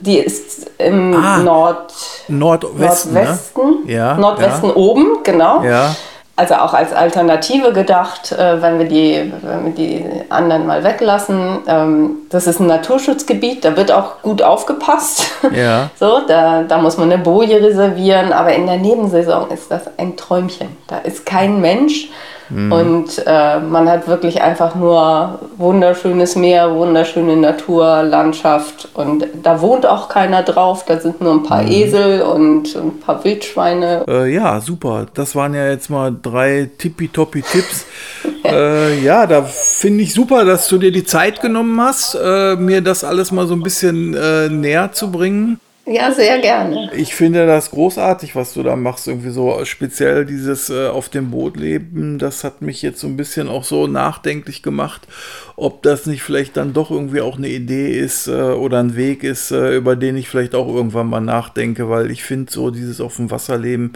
die 0.00 0.18
ist 0.18 0.70
im 0.78 1.14
Ah, 1.14 1.38
Nord 1.38 1.92
Nordwesten. 2.28 3.14
Nordwesten, 3.14 3.84
Ne? 3.86 3.92
Ja, 3.92 4.14
Nordwesten 4.16 4.68
ja. 4.68 4.76
oben, 4.76 5.06
genau. 5.24 5.62
Ja. 5.62 5.94
Also 6.36 6.54
auch 6.54 6.72
als 6.72 6.94
Alternative 6.94 7.72
gedacht, 7.74 8.32
äh, 8.32 8.62
wenn, 8.62 8.78
wir 8.78 8.86
die, 8.86 9.30
wenn 9.42 9.64
wir 9.66 9.72
die 9.72 10.04
anderen 10.30 10.66
mal 10.66 10.82
weglassen. 10.82 11.58
Ähm, 11.66 12.10
das 12.30 12.46
ist 12.46 12.60
ein 12.60 12.66
Naturschutzgebiet, 12.66 13.62
da 13.62 13.76
wird 13.76 13.92
auch 13.92 14.22
gut 14.22 14.40
aufgepasst. 14.42 15.26
Ja. 15.54 15.90
So, 15.98 16.20
da, 16.28 16.62
da 16.62 16.78
muss 16.78 16.96
man 16.96 17.10
eine 17.12 17.20
Boje 17.22 17.60
reservieren, 17.60 18.32
aber 18.32 18.52
in 18.54 18.66
der 18.66 18.76
Nebensaison 18.76 19.50
ist 19.50 19.70
das 19.70 19.82
ein 19.98 20.16
Träumchen. 20.16 20.68
Da 20.86 20.98
ist 20.98 21.26
kein 21.26 21.60
Mensch 21.60 22.08
Mhm. 22.50 22.72
und 22.72 23.22
äh, 23.26 23.60
man 23.60 23.88
hat 23.88 24.08
wirklich 24.08 24.42
einfach 24.42 24.74
nur 24.74 25.38
wunderschönes 25.56 26.36
Meer, 26.36 26.74
wunderschöne 26.74 27.36
Natur, 27.36 28.02
Landschaft 28.02 28.88
und 28.94 29.26
da 29.42 29.60
wohnt 29.60 29.86
auch 29.86 30.08
keiner 30.08 30.42
drauf. 30.42 30.84
Da 30.86 30.98
sind 30.98 31.20
nur 31.20 31.32
ein 31.34 31.42
paar 31.42 31.62
Mhm. 31.62 31.70
Esel 31.72 32.22
und 32.22 32.74
ein 32.76 33.00
paar 33.00 33.22
Wildschweine. 33.24 34.04
Äh, 34.08 34.34
ja, 34.34 34.60
super. 34.60 35.06
Das 35.14 35.34
waren 35.36 35.54
ja 35.54 35.68
jetzt 35.68 35.90
mal 35.90 36.14
drei 36.20 36.70
tippitoppi 36.78 37.42
Tipps. 37.42 37.86
äh, 38.44 38.98
ja, 39.00 39.26
da 39.26 39.42
finde 39.42 40.02
ich 40.02 40.12
super, 40.14 40.44
dass 40.44 40.68
du 40.68 40.78
dir 40.78 40.92
die 40.92 41.04
Zeit 41.04 41.40
genommen 41.40 41.80
hast, 41.80 42.14
äh, 42.14 42.56
mir 42.56 42.80
das 42.80 43.04
alles 43.04 43.30
mal 43.32 43.46
so 43.46 43.54
ein 43.54 43.62
bisschen 43.62 44.14
äh, 44.14 44.48
näher 44.48 44.92
zu 44.92 45.10
bringen. 45.10 45.60
Ja, 45.92 46.12
sehr 46.12 46.38
gerne. 46.38 46.88
Ich 46.94 47.16
finde 47.16 47.48
das 47.48 47.72
großartig, 47.72 48.36
was 48.36 48.54
du 48.54 48.62
da 48.62 48.76
machst. 48.76 49.08
Irgendwie 49.08 49.30
so 49.30 49.64
speziell 49.64 50.24
dieses 50.24 50.70
äh, 50.70 50.86
auf 50.86 51.08
dem 51.08 51.32
Boot 51.32 51.56
leben. 51.56 52.20
Das 52.20 52.44
hat 52.44 52.62
mich 52.62 52.80
jetzt 52.80 53.00
so 53.00 53.08
ein 53.08 53.16
bisschen 53.16 53.48
auch 53.48 53.64
so 53.64 53.88
nachdenklich 53.88 54.62
gemacht, 54.62 55.08
ob 55.56 55.82
das 55.82 56.06
nicht 56.06 56.22
vielleicht 56.22 56.56
dann 56.56 56.74
doch 56.74 56.92
irgendwie 56.92 57.20
auch 57.20 57.38
eine 57.38 57.48
Idee 57.48 57.98
ist 57.98 58.28
äh, 58.28 58.30
oder 58.30 58.78
ein 58.78 58.94
Weg 58.94 59.24
ist, 59.24 59.50
äh, 59.50 59.74
über 59.74 59.96
den 59.96 60.16
ich 60.16 60.28
vielleicht 60.28 60.54
auch 60.54 60.68
irgendwann 60.68 61.08
mal 61.08 61.20
nachdenke, 61.20 61.90
weil 61.90 62.12
ich 62.12 62.22
finde 62.22 62.52
so 62.52 62.70
dieses 62.70 63.00
auf 63.00 63.16
dem 63.16 63.32
Wasser 63.32 63.58
leben 63.58 63.94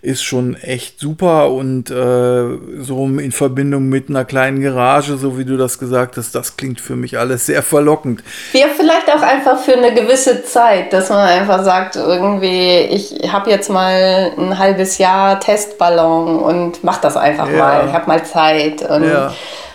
ist 0.00 0.24
schon 0.24 0.56
echt 0.56 0.98
super 0.98 1.50
und 1.50 1.90
äh, 1.90 2.82
so 2.82 3.06
in 3.18 3.32
Verbindung 3.32 3.90
mit 3.90 4.08
einer 4.08 4.24
kleinen 4.24 4.62
Garage, 4.62 5.18
so 5.18 5.36
wie 5.36 5.44
du 5.44 5.58
das 5.58 5.78
gesagt 5.78 6.16
hast, 6.16 6.34
das 6.34 6.56
klingt 6.56 6.80
für 6.80 6.96
mich 6.96 7.18
alles 7.18 7.44
sehr 7.44 7.62
verlockend. 7.62 8.24
Ja, 8.54 8.68
vielleicht 8.74 9.10
auch 9.10 9.22
einfach 9.22 9.62
für 9.62 9.76
eine 9.76 9.92
gewisse 9.92 10.42
Zeit, 10.42 10.90
dass 10.94 11.10
man 11.10 11.33
einfach 11.34 11.62
sagt, 11.64 11.96
irgendwie, 11.96 12.78
ich 12.80 13.30
habe 13.32 13.50
jetzt 13.50 13.68
mal 13.70 14.32
ein 14.38 14.58
halbes 14.58 14.98
Jahr 14.98 15.38
Testballon 15.40 16.38
und 16.40 16.82
mach 16.84 16.98
das 16.98 17.16
einfach 17.16 17.48
Ja. 17.50 17.58
mal. 17.58 17.84
Ich 17.88 17.92
habe 17.92 18.06
mal 18.06 18.24
Zeit. 18.24 18.82
Und, 18.88 19.04
Ja. 19.04 19.32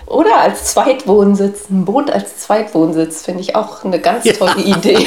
Oder 0.08 0.38
als 0.41 0.65
Zweitwohnsitz. 0.74 1.69
Ein 1.69 1.86
Boot 1.86 2.10
als 2.10 2.38
Zweitwohnsitz 2.39 3.24
finde 3.26 3.41
ich 3.41 3.56
auch 3.56 3.84
eine 3.84 4.00
ganz 4.00 4.24
tolle 4.38 4.58
Idee. 4.58 5.06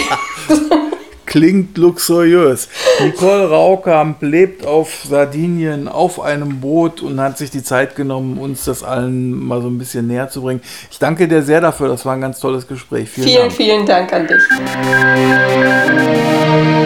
Klingt 1.33 1.79
luxuriös. 1.79 2.69
Nicole 3.01 3.49
Raukamp 3.49 4.21
lebt 4.21 4.67
auf 4.67 5.07
Sardinien 5.09 5.89
auf 5.89 6.21
einem 6.21 6.61
Boot 6.61 7.01
und 7.01 7.19
hat 7.23 7.39
sich 7.39 7.51
die 7.51 7.63
Zeit 7.63 7.97
genommen, 7.97 8.37
uns 8.37 8.67
das 8.67 8.83
allen 8.83 9.33
mal 9.33 9.63
so 9.63 9.69
ein 9.69 9.79
bisschen 9.79 10.07
näher 10.09 10.29
zu 10.29 10.43
bringen. 10.43 10.61
Ich 10.91 10.99
danke 10.99 11.27
dir 11.27 11.43
sehr 11.43 11.63
dafür. 11.63 11.89
Das 11.89 12.05
war 12.05 12.13
ein 12.13 12.21
ganz 12.21 12.39
tolles 12.39 12.69
Gespräch. 12.69 13.09
Vielen, 13.09 13.51
vielen 13.51 13.87
Dank, 13.87 14.11
vielen 14.11 14.11
Dank 14.11 14.13
an 14.13 14.29
dich. 16.77 16.82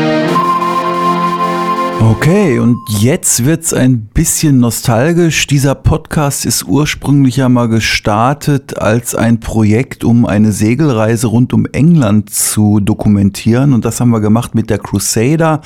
Okay, 2.19 2.59
und 2.59 2.79
jetzt 2.89 3.45
wird's 3.45 3.73
ein 3.73 4.07
bisschen 4.07 4.59
nostalgisch. 4.59 5.47
Dieser 5.47 5.77
Podcast 5.77 6.45
ist 6.45 6.65
ursprünglich 6.65 7.37
ja 7.37 7.49
mal 7.49 7.69
gestartet 7.69 8.79
als 8.79 9.15
ein 9.15 9.39
Projekt, 9.39 10.03
um 10.03 10.27
eine 10.27 10.51
Segelreise 10.51 11.29
rund 11.29 11.53
um 11.53 11.67
England 11.67 12.31
zu 12.31 12.81
dokumentieren. 12.81 13.73
Und 13.73 13.85
das 13.85 14.01
haben 14.01 14.11
wir 14.11 14.21
gemacht 14.21 14.57
mit 14.57 14.71
der 14.71 14.79
Crusader. 14.79 15.61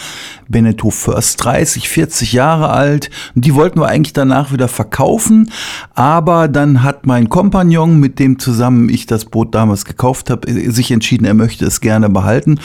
Beneteau 0.49 0.91
First 0.91 1.43
30, 1.45 1.89
40 1.89 2.35
Jahre 2.35 2.69
alt. 2.69 3.09
Und 3.35 3.47
die 3.47 3.55
wollten 3.55 3.81
wir 3.81 3.87
eigentlich 3.87 4.13
danach 4.13 4.53
wieder 4.53 4.69
verkaufen. 4.69 5.51
Aber 5.95 6.47
dann 6.47 6.83
hat 6.83 7.07
mein 7.07 7.31
Kompagnon, 7.31 7.99
mit 7.99 8.19
dem 8.19 8.39
zusammen 8.39 8.91
ich 8.91 9.07
das 9.07 9.25
Boot 9.25 9.55
damals 9.55 9.87
gekauft 9.87 10.29
habe, 10.29 10.51
sich 10.71 10.91
entschieden, 10.91 11.25
er 11.25 11.35
möchte 11.35 11.65
es 11.65 11.81
gerne 11.81 12.11
behalten. 12.11 12.59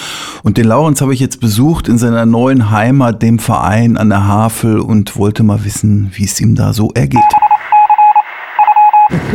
Und 0.44 0.58
den 0.58 0.66
Laurens 0.66 1.00
habe 1.00 1.14
ich 1.14 1.22
jetzt 1.22 1.40
besucht 1.40 1.88
in 1.88 1.98
seiner 1.98 2.26
neuen 2.26 2.72
Heimat, 2.72 3.22
dem 3.22 3.40
Verein 3.40 3.75
Verein 3.76 3.98
an 3.98 4.08
der 4.08 4.26
Havel 4.26 4.80
und 4.80 5.18
wollte 5.18 5.44
mal 5.44 5.66
wissen, 5.66 6.10
wie 6.14 6.24
es 6.24 6.40
ihm 6.40 6.56
da 6.56 6.72
so 6.72 6.92
ergeht. 6.94 7.20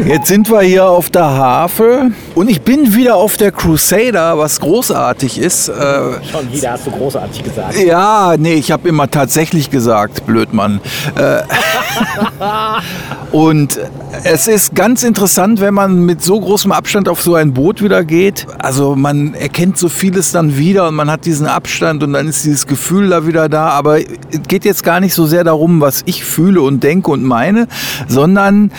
Jetzt 0.05 0.27
sind 0.27 0.51
wir 0.51 0.63
hier 0.63 0.87
auf 0.87 1.11
der 1.11 1.27
Havel 1.27 2.13
und 2.35 2.51
ich 2.51 2.63
bin 2.63 2.95
wieder 2.97 3.15
auf 3.15 3.37
der 3.37 3.53
Crusader, 3.53 4.37
was 4.37 4.59
großartig 4.59 5.39
ist. 5.39 5.69
Äh, 5.69 5.73
Schon 6.25 6.53
wieder 6.53 6.73
hast 6.73 6.89
du 6.89 6.91
großartig 6.91 7.45
gesagt. 7.45 7.79
Ja, 7.79 8.35
nee, 8.37 8.55
ich 8.55 8.73
habe 8.73 8.89
immer 8.89 9.09
tatsächlich 9.09 9.71
gesagt, 9.71 10.27
Blödmann. 10.27 10.81
Äh, 11.15 11.43
und 13.37 13.79
es 14.25 14.49
ist 14.49 14.75
ganz 14.75 15.05
interessant, 15.05 15.61
wenn 15.61 15.75
man 15.75 16.05
mit 16.05 16.25
so 16.25 16.41
großem 16.41 16.73
Abstand 16.73 17.09
auf 17.09 17.23
so 17.23 17.37
ein 17.37 17.55
Boot 17.55 17.81
wieder 17.81 18.03
geht. 18.03 18.49
Also 18.59 18.97
man 18.97 19.35
erkennt 19.35 19.79
so 19.79 19.89
vieles 19.89 20.33
dann 20.33 20.57
wieder 20.57 20.89
und 20.89 20.97
man 20.97 21.09
hat 21.09 21.27
diesen 21.27 21.47
Abstand 21.47 22.03
und 22.03 22.13
dann 22.15 22.27
ist 22.27 22.45
dieses 22.45 22.67
Gefühl 22.67 23.11
da 23.11 23.25
wieder 23.25 23.49
da. 23.49 23.69
Aber 23.69 24.01
es 24.01 24.07
geht 24.49 24.65
jetzt 24.65 24.83
gar 24.83 24.99
nicht 24.99 25.15
so 25.15 25.27
sehr 25.27 25.45
darum, 25.45 25.81
was 25.81 26.03
ich 26.07 26.25
fühle 26.25 26.61
und 26.61 26.83
denke 26.83 27.13
und 27.13 27.23
meine, 27.23 27.69
sondern 28.09 28.73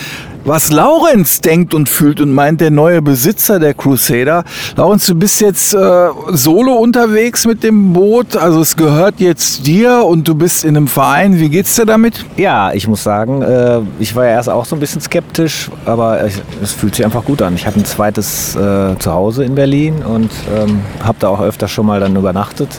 was 0.44 0.72
Laurenz 0.72 1.42
denkt 1.42 1.74
und 1.74 1.88
fühlt 1.88 2.20
und 2.20 2.34
meint, 2.34 2.62
der 2.62 2.72
neue 2.72 3.02
Besitzer 3.02 3.60
der 3.60 3.74
Crusader. 3.74 4.44
Laurenz, 4.76 5.06
du 5.06 5.16
bist 5.16 5.42
jetzt 5.42 5.74
äh, 5.74 6.10
solo 6.32 6.74
unterwegs 6.74 7.46
mit 7.46 7.64
dem 7.64 7.94
Boot, 7.94 8.36
also 8.36 8.62
es 8.62 8.76
gehört 8.76 9.20
jetzt 9.20 9.68
dir 9.68 10.04
und 10.06 10.28
du 10.28 10.36
bist 10.36 10.66
in 10.66 10.76
einem 10.76 10.88
Verein. 10.88 11.40
Wie 11.40 11.50
geht's 11.50 11.76
dir 11.76 11.86
damit? 11.86 12.26
Ja, 12.38 12.74
ich 12.74 12.88
muss 12.88 13.04
sagen, 13.04 13.42
äh, 13.42 13.82
ich 14.00 14.16
war 14.16 14.26
ja 14.26 14.32
erst 14.32 14.50
auch 14.50 14.66
so 14.66 14.76
ein 14.76 14.80
bisschen 14.80 15.02
skeptisch, 15.02 15.70
aber 15.86 16.22
es, 16.22 16.42
es 16.62 16.72
fühlt 16.72 16.96
sich 16.96 17.06
einfach 17.06 17.24
gut 17.24 17.42
an. 17.42 17.56
Ich 17.56 17.66
habe 17.66 17.80
ein 17.80 17.86
zweites 17.86 18.56
äh, 18.56 18.98
Zuhause 18.98 19.44
in 19.44 19.56
Berlin 19.56 20.04
und 20.04 20.32
ähm, 20.56 20.82
habe 21.04 21.18
da 21.20 21.30
auch 21.30 21.42
öfter 21.42 21.68
schon 21.68 21.86
mal 21.86 22.00
dann 22.00 22.16
übernachtet. 22.16 22.70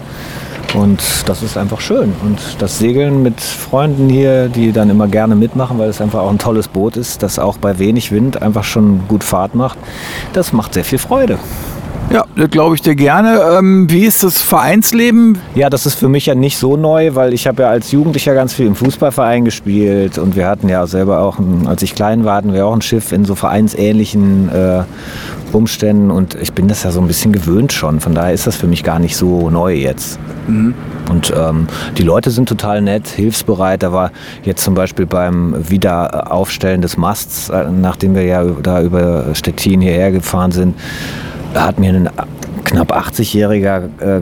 Und 0.74 1.02
das 1.26 1.42
ist 1.42 1.56
einfach 1.56 1.80
schön. 1.80 2.14
Und 2.22 2.38
das 2.58 2.78
Segeln 2.78 3.22
mit 3.22 3.40
Freunden 3.40 4.08
hier, 4.08 4.48
die 4.48 4.72
dann 4.72 4.90
immer 4.90 5.08
gerne 5.08 5.34
mitmachen, 5.34 5.78
weil 5.78 5.90
es 5.90 6.00
einfach 6.00 6.20
auch 6.20 6.30
ein 6.30 6.38
tolles 6.38 6.68
Boot 6.68 6.96
ist, 6.96 7.22
das 7.22 7.38
auch 7.38 7.58
bei 7.58 7.78
wenig 7.78 8.12
Wind 8.12 8.40
einfach 8.40 8.64
schon 8.64 9.06
gut 9.08 9.24
Fahrt 9.24 9.54
macht, 9.54 9.78
das 10.32 10.52
macht 10.52 10.74
sehr 10.74 10.84
viel 10.84 10.98
Freude. 10.98 11.38
Ja, 12.12 12.24
das 12.36 12.50
glaube 12.50 12.74
ich 12.74 12.82
dir 12.82 12.94
gerne. 12.94 13.40
Ähm, 13.58 13.88
wie 13.88 14.04
ist 14.04 14.22
das 14.22 14.42
Vereinsleben? 14.42 15.38
Ja, 15.54 15.70
das 15.70 15.86
ist 15.86 15.94
für 15.94 16.10
mich 16.10 16.26
ja 16.26 16.34
nicht 16.34 16.58
so 16.58 16.76
neu, 16.76 17.14
weil 17.14 17.32
ich 17.32 17.46
habe 17.46 17.62
ja 17.62 17.70
als 17.70 17.90
Jugendlicher 17.90 18.34
ganz 18.34 18.52
viel 18.52 18.66
im 18.66 18.74
Fußballverein 18.74 19.46
gespielt 19.46 20.18
und 20.18 20.36
wir 20.36 20.46
hatten 20.46 20.68
ja 20.68 20.86
selber 20.86 21.20
auch, 21.20 21.38
ein, 21.38 21.66
als 21.66 21.82
ich 21.82 21.94
klein 21.94 22.26
war, 22.26 22.36
hatten 22.36 22.52
wir 22.52 22.66
auch 22.66 22.74
ein 22.74 22.82
Schiff 22.82 23.12
in 23.12 23.24
so 23.24 23.34
vereinsähnlichen 23.34 24.50
äh, 24.50 24.82
Umständen 25.52 26.10
und 26.10 26.34
ich 26.34 26.52
bin 26.52 26.68
das 26.68 26.82
ja 26.82 26.90
so 26.90 27.00
ein 27.00 27.06
bisschen 27.06 27.32
gewöhnt 27.32 27.72
schon. 27.72 28.00
Von 28.00 28.14
daher 28.14 28.34
ist 28.34 28.46
das 28.46 28.56
für 28.56 28.66
mich 28.66 28.84
gar 28.84 28.98
nicht 28.98 29.16
so 29.16 29.48
neu 29.48 29.74
jetzt. 29.74 30.18
Mhm. 30.48 30.74
Und 31.10 31.32
ähm, 31.34 31.66
die 31.96 32.02
Leute 32.02 32.30
sind 32.30 32.46
total 32.46 32.82
nett, 32.82 33.08
hilfsbereit. 33.08 33.82
Da 33.82 33.92
war 33.92 34.12
jetzt 34.42 34.62
zum 34.62 34.74
Beispiel 34.74 35.06
beim 35.06 35.54
Wiederaufstellen 35.68 36.82
des 36.82 36.98
Masts, 36.98 37.48
äh, 37.48 37.70
nachdem 37.70 38.14
wir 38.14 38.24
ja 38.24 38.44
da 38.44 38.82
über 38.82 39.34
Stettin 39.34 39.80
hierher 39.80 40.12
gefahren 40.12 40.52
sind, 40.52 40.74
hat 41.54 41.78
mir 41.78 41.92
ein 41.92 42.10
knapp 42.64 42.92
80-jähriger 42.92 43.82
äh, 44.00 44.20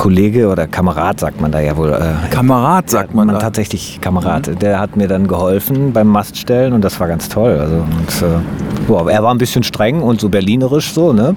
Kollege 0.00 0.48
oder 0.48 0.66
Kamerad, 0.66 1.20
sagt 1.20 1.42
man 1.42 1.52
da 1.52 1.60
ja 1.60 1.76
wohl. 1.76 1.92
Äh, 1.92 2.34
Kamerad 2.34 2.88
sagt 2.88 3.14
man, 3.14 3.26
man 3.26 3.34
da. 3.34 3.42
Tatsächlich 3.42 4.00
Kamerad. 4.00 4.48
Mhm. 4.48 4.58
Der 4.58 4.80
hat 4.80 4.96
mir 4.96 5.08
dann 5.08 5.28
geholfen 5.28 5.92
beim 5.92 6.06
Maststellen 6.06 6.72
und 6.72 6.82
das 6.82 6.98
war 6.98 7.06
ganz 7.06 7.28
toll. 7.28 7.58
Also, 7.60 7.74
und, 7.76 8.28
äh, 8.28 8.40
boah, 8.86 9.10
er 9.10 9.22
war 9.22 9.34
ein 9.34 9.36
bisschen 9.36 9.62
streng 9.62 10.00
und 10.00 10.18
so 10.18 10.30
berlinerisch 10.30 10.94
so, 10.94 11.12
ne? 11.12 11.36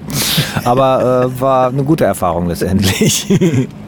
Aber 0.64 1.26
äh, 1.26 1.40
war 1.40 1.68
eine 1.68 1.84
gute 1.84 2.04
Erfahrung 2.04 2.48
letztendlich. 2.48 3.68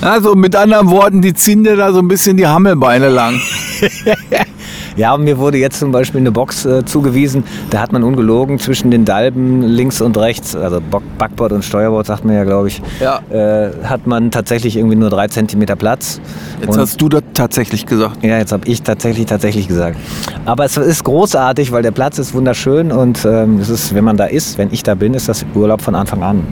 Also 0.00 0.34
mit 0.34 0.56
anderen 0.56 0.90
Worten, 0.90 1.20
die 1.20 1.34
ziehen 1.34 1.62
dir 1.64 1.76
da 1.76 1.92
so 1.92 1.98
ein 1.98 2.08
bisschen 2.08 2.36
die 2.36 2.46
Hammelbeine 2.46 3.10
lang. 3.10 3.38
Ja, 4.96 5.16
mir 5.18 5.36
wurde 5.38 5.58
jetzt 5.58 5.78
zum 5.78 5.92
Beispiel 5.92 6.20
eine 6.20 6.32
Box 6.32 6.64
äh, 6.64 6.84
zugewiesen. 6.84 7.44
Da 7.70 7.80
hat 7.80 7.92
man 7.92 8.02
ungelogen 8.02 8.58
zwischen 8.58 8.90
den 8.90 9.04
Dalben 9.04 9.62
links 9.62 10.00
und 10.00 10.16
rechts, 10.16 10.56
also 10.56 10.80
Backbord 11.18 11.52
und 11.52 11.64
Steuerbord 11.64 12.06
sagt 12.06 12.24
man 12.24 12.34
ja, 12.34 12.44
glaube 12.44 12.68
ich, 12.68 12.82
ja. 13.00 13.20
äh, 13.30 13.70
hat 13.84 14.06
man 14.06 14.30
tatsächlich 14.30 14.76
irgendwie 14.76 14.96
nur 14.96 15.10
drei 15.10 15.28
Zentimeter 15.28 15.76
Platz. 15.76 16.20
Jetzt 16.60 16.70
und 16.70 16.78
hast 16.78 17.00
du 17.00 17.10
das 17.10 17.22
tatsächlich 17.34 17.84
gesagt. 17.84 18.24
Ja, 18.24 18.38
jetzt 18.38 18.52
habe 18.52 18.66
ich 18.66 18.82
tatsächlich 18.82 19.26
tatsächlich 19.26 19.68
gesagt. 19.68 19.98
Aber 20.46 20.64
es 20.64 20.76
ist 20.78 21.04
großartig, 21.04 21.72
weil 21.72 21.82
der 21.82 21.90
Platz 21.90 22.18
ist 22.18 22.32
wunderschön 22.32 22.90
und 22.90 23.24
ähm, 23.26 23.58
es 23.60 23.68
ist, 23.68 23.94
wenn 23.94 24.04
man 24.04 24.16
da 24.16 24.24
ist, 24.24 24.56
wenn 24.56 24.72
ich 24.72 24.82
da 24.82 24.94
bin, 24.94 25.12
ist 25.12 25.28
das 25.28 25.44
Urlaub 25.54 25.82
von 25.82 25.94
Anfang 25.94 26.22
an. 26.22 26.46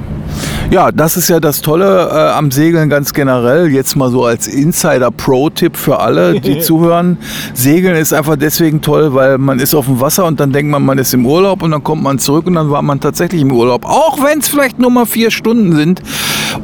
Ja, 0.71 0.91
das 0.91 1.17
ist 1.17 1.29
ja 1.29 1.41
das 1.41 1.61
Tolle 1.61 2.09
äh, 2.11 2.33
am 2.33 2.51
Segeln 2.51 2.89
ganz 2.89 3.13
generell. 3.13 3.69
Jetzt 3.69 3.97
mal 3.97 4.11
so 4.11 4.25
als 4.25 4.47
Insider-Pro-Tipp 4.47 5.77
für 5.77 6.01
alle, 6.01 6.41
die 6.41 6.59
zuhören. 6.61 7.19
Segeln 7.53 7.97
ist 7.97 8.13
einfach 8.13 8.37
deswegen 8.37 8.81
toll, 8.81 9.15
weil 9.15 9.39
man 9.39 9.59
ist 9.59 9.75
auf 9.75 9.87
dem 9.87 10.01
Wasser 10.01 10.25
und 10.25 10.41
dann 10.41 10.53
denkt 10.53 10.71
man, 10.71 10.85
man 10.85 10.99
ist 10.99 11.15
im 11.15 11.27
Urlaub 11.27 11.63
und 11.63 11.71
dann 11.71 11.85
kommt 11.85 12.03
man 12.03 12.19
zurück 12.19 12.47
und 12.47 12.55
dann 12.55 12.71
war 12.71 12.83
man 12.83 13.01
tatsächlich 13.01 13.43
im 13.43 13.53
Urlaub. 13.53 13.85
Auch 13.85 14.23
wenn 14.25 14.39
es 14.39 14.49
vielleicht 14.49 14.79
nur 14.79 14.91
mal 14.91 15.07
vier 15.07 15.31
Stunden 15.31 15.77
sind. 15.77 16.03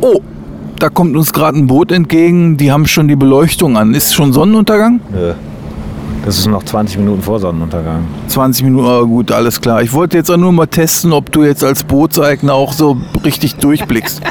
Oh, 0.00 0.20
da 0.78 0.88
kommt 0.88 1.14
uns 1.16 1.33
gerade 1.33 1.59
ein 1.59 1.66
Boot 1.66 1.92
entgegen. 1.92 2.56
Die 2.56 2.72
haben 2.72 2.87
schon 2.87 3.06
die 3.06 3.16
Beleuchtung 3.16 3.76
an. 3.76 3.94
Ist 3.94 4.14
schon 4.14 4.33
Sonnenuntergang? 4.33 5.00
Nö. 5.12 5.35
Das 6.24 6.38
ist 6.38 6.46
noch 6.46 6.62
20 6.62 6.98
Minuten 6.98 7.22
vor 7.22 7.40
Sonnenuntergang. 7.40 8.04
20 8.28 8.64
Minuten, 8.64 8.87
oh 8.87 9.06
gut, 9.06 9.33
alles 9.33 9.61
klar. 9.61 9.83
Ich 9.83 9.92
wollte 9.92 10.16
jetzt 10.16 10.30
auch 10.30 10.37
nur 10.37 10.52
mal 10.52 10.66
testen, 10.66 11.12
ob 11.12 11.33
du 11.33 11.44
jetzt 11.44 11.64
als 11.64 11.83
Bootseigner 11.85 12.52
auch 12.54 12.72
so 12.72 12.98
richtig 13.24 13.56
durchblickst. 13.56 14.20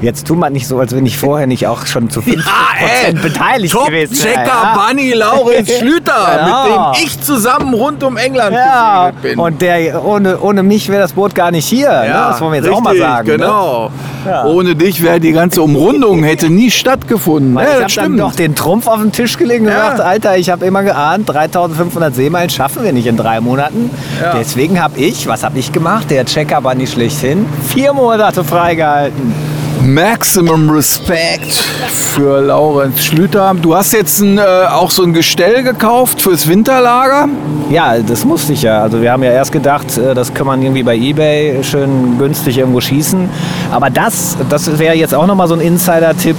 Jetzt 0.00 0.26
tu 0.26 0.34
mal 0.34 0.50
nicht 0.50 0.66
so, 0.68 0.78
als 0.78 0.94
wenn 0.94 1.06
ich 1.06 1.18
vorher 1.18 1.46
nicht 1.46 1.66
auch 1.66 1.86
schon 1.86 2.08
zu 2.08 2.20
50% 2.20 2.36
ja, 2.36 3.20
beteiligt 3.20 3.72
Top 3.74 3.86
gewesen 3.86 4.16
wäre. 4.24 4.34
Checker 4.34 4.46
ja. 4.46 4.86
Bunny 4.86 5.12
Laurenz 5.12 5.72
Schlüter, 5.76 6.12
ja. 6.36 6.92
mit 6.94 7.02
dem 7.02 7.06
ich 7.06 7.20
zusammen 7.20 7.74
rund 7.74 8.04
um 8.04 8.16
England 8.16 8.54
ja. 8.54 9.10
bin. 9.20 9.38
Und 9.38 9.60
der, 9.60 10.04
ohne, 10.04 10.38
ohne 10.38 10.62
mich 10.62 10.88
wäre 10.88 11.02
das 11.02 11.12
Boot 11.12 11.34
gar 11.34 11.50
nicht 11.50 11.66
hier. 11.66 11.88
Ne? 11.90 12.08
Das 12.08 12.40
wollen 12.40 12.52
wir 12.52 12.56
jetzt 12.58 12.66
richtig, 12.66 12.78
auch 12.78 12.82
mal 12.82 12.96
sagen. 12.96 13.28
Ne? 13.28 13.36
Genau. 13.38 13.90
Ne? 14.24 14.44
Ohne 14.46 14.76
dich 14.76 15.02
wäre 15.02 15.18
die 15.18 15.32
ganze 15.32 15.62
Umrundung 15.62 16.22
hätte 16.22 16.48
nie 16.48 16.70
stattgefunden. 16.70 17.54
Weil 17.54 17.66
ich 17.86 17.98
habe 17.98 18.08
dann 18.08 18.16
doch 18.16 18.34
den 18.34 18.54
Trumpf 18.54 18.86
auf 18.86 19.00
den 19.00 19.10
Tisch 19.10 19.36
gelegt 19.36 19.60
und 19.60 19.66
gesagt, 19.66 20.00
Alter, 20.00 20.36
ich 20.36 20.50
habe 20.50 20.64
immer 20.64 20.82
geahnt, 20.82 21.28
3500 21.28 22.14
Seemeilen 22.14 22.50
schaffen 22.50 22.84
wir 22.84 22.92
nicht 22.92 23.06
in 23.06 23.16
drei 23.16 23.40
Monaten. 23.40 23.90
Deswegen 24.38 24.80
habe 24.80 24.98
ich, 24.98 25.26
was 25.26 25.42
habe 25.42 25.58
ich 25.58 25.72
gemacht? 25.72 26.10
Der 26.10 26.24
Checker 26.24 26.60
Bunny 26.60 26.86
schlechthin, 26.86 27.46
vier 27.68 27.92
Monate 27.92 28.44
freigehalten. 28.44 29.57
Maximum 29.82 30.68
Respect 30.70 31.52
für 31.52 32.40
Laurenz 32.40 33.04
Schlüter. 33.04 33.54
Du 33.60 33.74
hast 33.74 33.92
jetzt 33.92 34.20
ein, 34.20 34.38
äh, 34.38 34.42
auch 34.70 34.90
so 34.90 35.02
ein 35.02 35.12
Gestell 35.12 35.62
gekauft 35.62 36.20
fürs 36.20 36.48
Winterlager? 36.48 37.28
Ja, 37.70 37.98
das 37.98 38.24
musste 38.24 38.52
ich 38.54 38.62
ja. 38.62 38.82
Also 38.82 39.00
wir 39.00 39.12
haben 39.12 39.22
ja 39.22 39.30
erst 39.30 39.52
gedacht, 39.52 39.96
äh, 39.96 40.14
das 40.14 40.34
kann 40.34 40.46
man 40.46 40.62
irgendwie 40.62 40.82
bei 40.82 40.96
Ebay 40.96 41.62
schön 41.62 42.18
günstig 42.18 42.58
irgendwo 42.58 42.80
schießen. 42.80 43.28
Aber 43.70 43.88
das, 43.90 44.36
das 44.48 44.78
wäre 44.78 44.96
jetzt 44.96 45.14
auch 45.14 45.26
nochmal 45.26 45.48
so 45.48 45.54
ein 45.54 45.60
Insider-Tipp. 45.60 46.36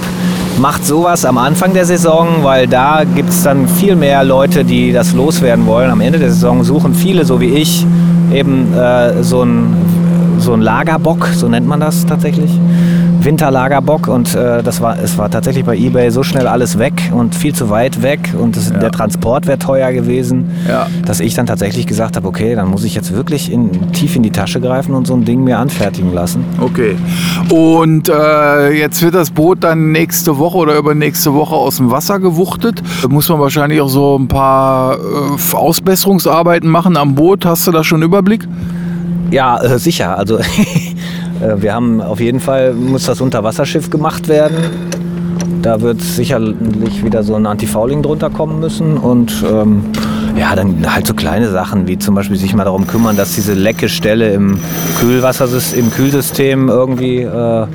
Macht 0.58 0.84
sowas 0.86 1.24
am 1.24 1.38
Anfang 1.38 1.72
der 1.72 1.86
Saison, 1.86 2.42
weil 2.42 2.66
da 2.66 3.04
gibt 3.04 3.30
es 3.30 3.42
dann 3.42 3.66
viel 3.68 3.96
mehr 3.96 4.22
Leute, 4.22 4.64
die 4.64 4.92
das 4.92 5.14
loswerden 5.14 5.66
wollen. 5.66 5.90
Am 5.90 6.00
Ende 6.00 6.18
der 6.18 6.30
Saison 6.30 6.62
suchen 6.62 6.94
viele, 6.94 7.24
so 7.24 7.40
wie 7.40 7.54
ich, 7.54 7.86
eben 8.32 8.74
äh, 8.74 9.22
so 9.22 9.42
ein 9.42 9.76
so 10.40 10.54
ein 10.54 10.62
Lagerbock, 10.62 11.28
so 11.34 11.48
nennt 11.48 11.66
man 11.66 11.80
das 11.80 12.06
tatsächlich 12.06 12.50
Winterlagerbock 13.24 14.08
und 14.08 14.34
äh, 14.34 14.62
das 14.62 14.80
war, 14.80 14.98
es 14.98 15.18
war 15.18 15.30
tatsächlich 15.30 15.64
bei 15.64 15.76
eBay 15.76 16.10
so 16.10 16.22
schnell 16.22 16.46
alles 16.46 16.78
weg 16.78 17.10
und 17.14 17.34
viel 17.34 17.54
zu 17.54 17.68
weit 17.70 18.02
weg 18.02 18.20
und 18.38 18.56
das, 18.56 18.72
der 18.72 18.90
Transport 18.90 19.46
wäre 19.46 19.58
teuer 19.58 19.92
gewesen, 19.92 20.50
Ja. 20.68 20.86
dass 21.04 21.20
ich 21.20 21.34
dann 21.34 21.46
tatsächlich 21.46 21.86
gesagt 21.86 22.16
habe, 22.16 22.26
okay, 22.26 22.54
dann 22.54 22.68
muss 22.68 22.84
ich 22.84 22.94
jetzt 22.94 23.14
wirklich 23.14 23.52
in, 23.52 23.92
tief 23.92 24.16
in 24.16 24.22
die 24.22 24.30
Tasche 24.30 24.60
greifen 24.60 24.94
und 24.94 25.06
so 25.06 25.14
ein 25.14 25.24
Ding 25.24 25.44
mir 25.44 25.58
anfertigen 25.58 26.12
lassen. 26.12 26.44
Okay. 26.60 26.96
Und 27.50 28.08
äh, 28.08 28.70
jetzt 28.70 29.02
wird 29.02 29.14
das 29.14 29.30
Boot 29.30 29.64
dann 29.64 29.92
nächste 29.92 30.38
Woche 30.38 30.56
oder 30.58 30.76
übernächste 30.76 31.34
Woche 31.34 31.54
aus 31.54 31.76
dem 31.76 31.90
Wasser 31.90 32.18
gewuchtet. 32.18 32.82
Da 33.02 33.08
muss 33.08 33.28
man 33.28 33.38
wahrscheinlich 33.40 33.80
auch 33.80 33.88
so 33.88 34.18
ein 34.18 34.28
paar 34.28 34.94
äh, 34.96 35.54
Ausbesserungsarbeiten 35.56 36.68
machen 36.70 36.96
am 36.96 37.14
Boot. 37.14 37.44
Hast 37.44 37.66
du 37.66 37.72
da 37.72 37.84
schon 37.84 38.02
Überblick? 38.02 38.46
Ja, 39.30 39.60
äh, 39.62 39.78
sicher. 39.78 40.18
Also 40.18 40.38
wir 41.56 41.74
haben 41.74 42.00
auf 42.00 42.20
jeden 42.20 42.40
Fall, 42.40 42.72
muss 42.74 43.04
das 43.06 43.20
Unterwasserschiff 43.20 43.90
gemacht 43.90 44.28
werden. 44.28 44.56
Da 45.62 45.80
wird 45.82 46.00
sicherlich 46.00 47.04
wieder 47.04 47.22
so 47.22 47.34
ein 47.34 47.46
Antifouling 47.46 48.02
drunter 48.02 48.30
kommen 48.30 48.60
müssen 48.60 48.96
und 48.96 49.44
ähm, 49.50 49.82
ja, 50.38 50.54
dann 50.56 50.86
halt 50.94 51.06
so 51.06 51.12
kleine 51.12 51.50
Sachen 51.50 51.86
wie 51.86 51.98
zum 51.98 52.14
Beispiel 52.14 52.36
sich 52.38 52.54
mal 52.54 52.64
darum 52.64 52.86
kümmern, 52.86 53.16
dass 53.16 53.34
diese 53.34 53.52
Leckestelle 53.52 54.32
im 54.32 54.58
Kühlwassersystem, 55.00 55.80
im 55.84 55.90
Kühlsystem 55.90 56.68
irgendwie 56.68 57.18
äh, 57.22 57.66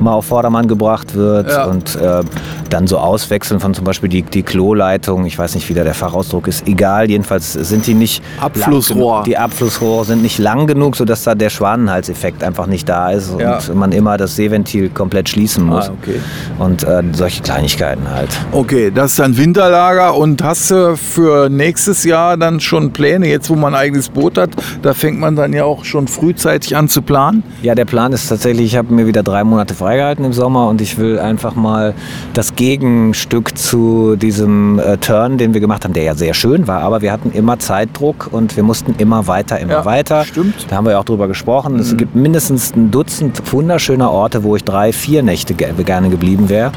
mal 0.00 0.12
auf 0.12 0.26
Vordermann 0.26 0.68
gebracht 0.68 1.14
wird 1.16 1.50
Ja. 1.50 1.64
und 1.64 1.96
äh, 1.96 2.20
dann 2.68 2.86
so 2.86 2.98
auswechseln 2.98 3.60
von 3.60 3.74
zum 3.74 3.84
Beispiel 3.84 4.08
die, 4.08 4.22
die 4.22 4.42
Kloleitung, 4.42 5.26
ich 5.26 5.38
weiß 5.38 5.54
nicht, 5.54 5.68
wie 5.68 5.74
da 5.74 5.84
der 5.84 5.94
Fachausdruck 5.94 6.48
ist, 6.48 6.66
egal, 6.68 7.08
jedenfalls 7.10 7.52
sind 7.52 7.86
die 7.86 7.94
nicht 7.94 8.22
Abflussrohr. 8.40 9.22
Die 9.24 9.36
Abflussrohre 9.36 10.04
sind 10.04 10.22
nicht 10.22 10.38
lang 10.38 10.66
genug, 10.66 10.96
sodass 10.96 11.24
da 11.24 11.34
der 11.34 11.50
Schwanenhalseffekt 11.50 12.42
einfach 12.44 12.66
nicht 12.66 12.88
da 12.88 13.10
ist 13.10 13.30
und 13.30 13.40
Ja. 13.40 13.58
man 13.74 13.92
immer 13.92 14.16
das 14.16 14.36
Seeventil 14.36 14.90
komplett 14.90 15.28
schließen 15.28 15.64
muss. 15.64 15.88
Ah, 15.88 15.92
okay. 16.02 16.20
Und 16.58 16.84
äh, 16.84 17.02
solche 17.12 17.42
Kleinigkeiten 17.42 18.08
halt. 18.10 18.30
Okay, 18.52 18.90
das 18.94 19.12
ist 19.12 19.18
dann 19.18 19.36
Winterlager 19.36 20.16
und 20.16 20.42
hast 20.42 20.70
du 20.70 20.96
für 20.96 21.48
nächstes 21.48 22.04
Jahr 22.04 22.36
dann 22.36 22.60
schon 22.60 22.92
Pläne? 22.92 23.28
Jetzt, 23.28 23.50
wo 23.50 23.54
man 23.54 23.74
ein 23.74 23.80
eigenes 23.80 24.08
Boot 24.08 24.38
hat, 24.38 24.50
da 24.82 24.94
fängt 24.94 25.18
man 25.18 25.36
dann 25.36 25.52
ja 25.52 25.64
auch 25.64 25.84
schon 25.84 26.08
frühzeitig 26.08 26.76
an 26.76 26.88
zu 26.88 27.02
planen. 27.02 27.42
Ja, 27.62 27.74
der 27.74 27.84
Plan 27.84 28.12
ist 28.12 28.28
tatsächlich, 28.28 28.66
ich 28.66 28.76
habe 28.76 28.92
mir 28.92 29.06
wieder 29.06 29.22
drei 29.22 29.44
Monate 29.44 29.74
freigehalten 29.74 30.24
im 30.24 30.32
Sommer 30.32 30.68
und 30.68 30.80
ich 30.80 30.98
will 30.98 31.18
einfach 31.18 31.54
mal 31.54 31.94
das 32.34 32.54
Gegenstück 32.58 33.56
zu 33.56 34.16
diesem 34.16 34.80
äh, 34.80 34.96
Turn, 34.96 35.38
den 35.38 35.54
wir 35.54 35.60
gemacht 35.60 35.84
haben, 35.84 35.92
der 35.92 36.02
ja 36.02 36.16
sehr 36.16 36.34
schön 36.34 36.66
war, 36.66 36.80
aber 36.82 37.02
wir 37.02 37.12
hatten 37.12 37.30
immer 37.30 37.60
Zeitdruck 37.60 38.30
und 38.32 38.56
wir 38.56 38.64
mussten 38.64 38.96
immer 38.98 39.28
weiter, 39.28 39.60
immer 39.60 39.74
Ja, 39.74 39.84
weiter. 39.84 40.24
stimmt. 40.24 40.66
Da 40.68 40.74
haben 40.74 40.84
wir 40.84 40.90
ja 40.90 40.98
auch 40.98 41.04
drüber 41.04 41.28
gesprochen. 41.28 41.78
Es 41.78 41.96
gibt 41.96 42.16
mindestens 42.16 42.74
ein 42.74 42.90
Dutzend 42.90 43.40
wunderschöner 43.52 44.10
Orte, 44.10 44.42
wo 44.42 44.56
ich 44.56 44.64
drei, 44.64 44.92
vier 44.92 45.22
Nächte 45.22 45.54
ge 45.54 45.68
gerne 45.84 46.10
geblieben 46.10 46.48
wäre. 46.48 46.72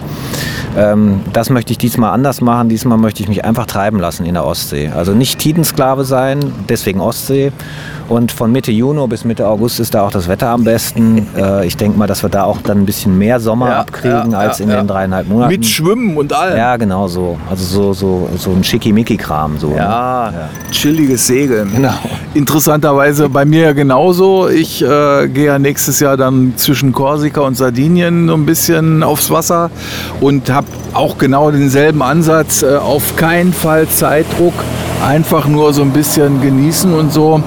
Ähm, 0.77 1.21
das 1.33 1.49
möchte 1.49 1.71
ich 1.71 1.79
diesmal 1.79 2.11
anders 2.13 2.41
machen. 2.41 2.69
Diesmal 2.69 2.99
möchte 2.99 3.23
ich 3.23 3.27
mich 3.29 3.43
einfach 3.43 3.65
treiben 3.65 3.99
lassen 3.99 4.23
in 4.25 4.35
der 4.35 4.45
Ostsee. 4.45 4.89
Also 4.95 5.13
nicht 5.13 5.39
Tidensklave 5.39 6.05
sein, 6.05 6.39
deswegen 6.69 7.01
Ostsee. 7.01 7.51
Und 8.07 8.31
von 8.31 8.51
Mitte 8.51 8.71
Juni 8.71 9.07
bis 9.07 9.25
Mitte 9.25 9.47
August 9.47 9.79
ist 9.79 9.93
da 9.93 10.03
auch 10.03 10.11
das 10.11 10.27
Wetter 10.27 10.49
am 10.49 10.63
besten. 10.63 11.27
Äh, 11.41 11.65
ich 11.65 11.77
denke 11.77 11.97
mal, 11.97 12.07
dass 12.07 12.23
wir 12.23 12.29
da 12.29 12.43
auch 12.43 12.61
dann 12.61 12.79
ein 12.79 12.85
bisschen 12.85 13.17
mehr 13.17 13.39
Sommer 13.39 13.69
Ja, 13.69 13.79
abkriegen 13.79 14.31
ja, 14.31 14.37
als 14.37 14.59
in 14.59 14.67
den 14.69 14.85
dreieinhalb 14.85 15.29
Monaten. 15.29 15.51
Mit 15.53 15.65
Schwimmen 15.71 16.17
und 16.17 16.33
allem. 16.33 16.57
ja, 16.57 16.77
genau 16.77 17.07
so. 17.07 17.37
Also 17.49 17.63
so, 17.63 17.93
so, 17.93 18.29
so 18.37 18.51
ein 18.51 18.63
Schickimicki-Kram. 18.63 19.57
So, 19.57 19.69
ne? 19.69 19.77
Ja, 19.77 20.33
chilliges 20.71 21.25
Segeln. 21.27 21.71
Genau. 21.73 21.93
Interessanterweise 22.33 23.29
bei 23.29 23.45
mir 23.45 23.61
ja 23.61 23.73
genauso. 23.73 24.47
Ich 24.49 24.81
äh, 24.81 25.27
gehe 25.27 25.45
ja 25.47 25.59
nächstes 25.59 25.99
Jahr 25.99 26.17
dann 26.17 26.53
zwischen 26.57 26.91
Korsika 26.91 27.41
und 27.41 27.55
Sardinien 27.55 28.27
so 28.27 28.33
ein 28.33 28.45
bisschen 28.45 29.03
aufs 29.03 29.31
Wasser 29.31 29.71
und 30.19 30.49
habe 30.51 30.67
auch 30.93 31.17
genau 31.17 31.51
denselben 31.51 32.01
Ansatz. 32.01 32.63
Äh, 32.63 32.77
auf 32.77 33.15
keinen 33.15 33.53
Fall 33.53 33.87
Zeitdruck, 33.87 34.53
einfach 35.05 35.47
nur 35.47 35.73
so 35.73 35.81
ein 35.81 35.91
bisschen 35.91 36.41
genießen 36.41 36.93
und 36.93 37.11
so. 37.11 37.41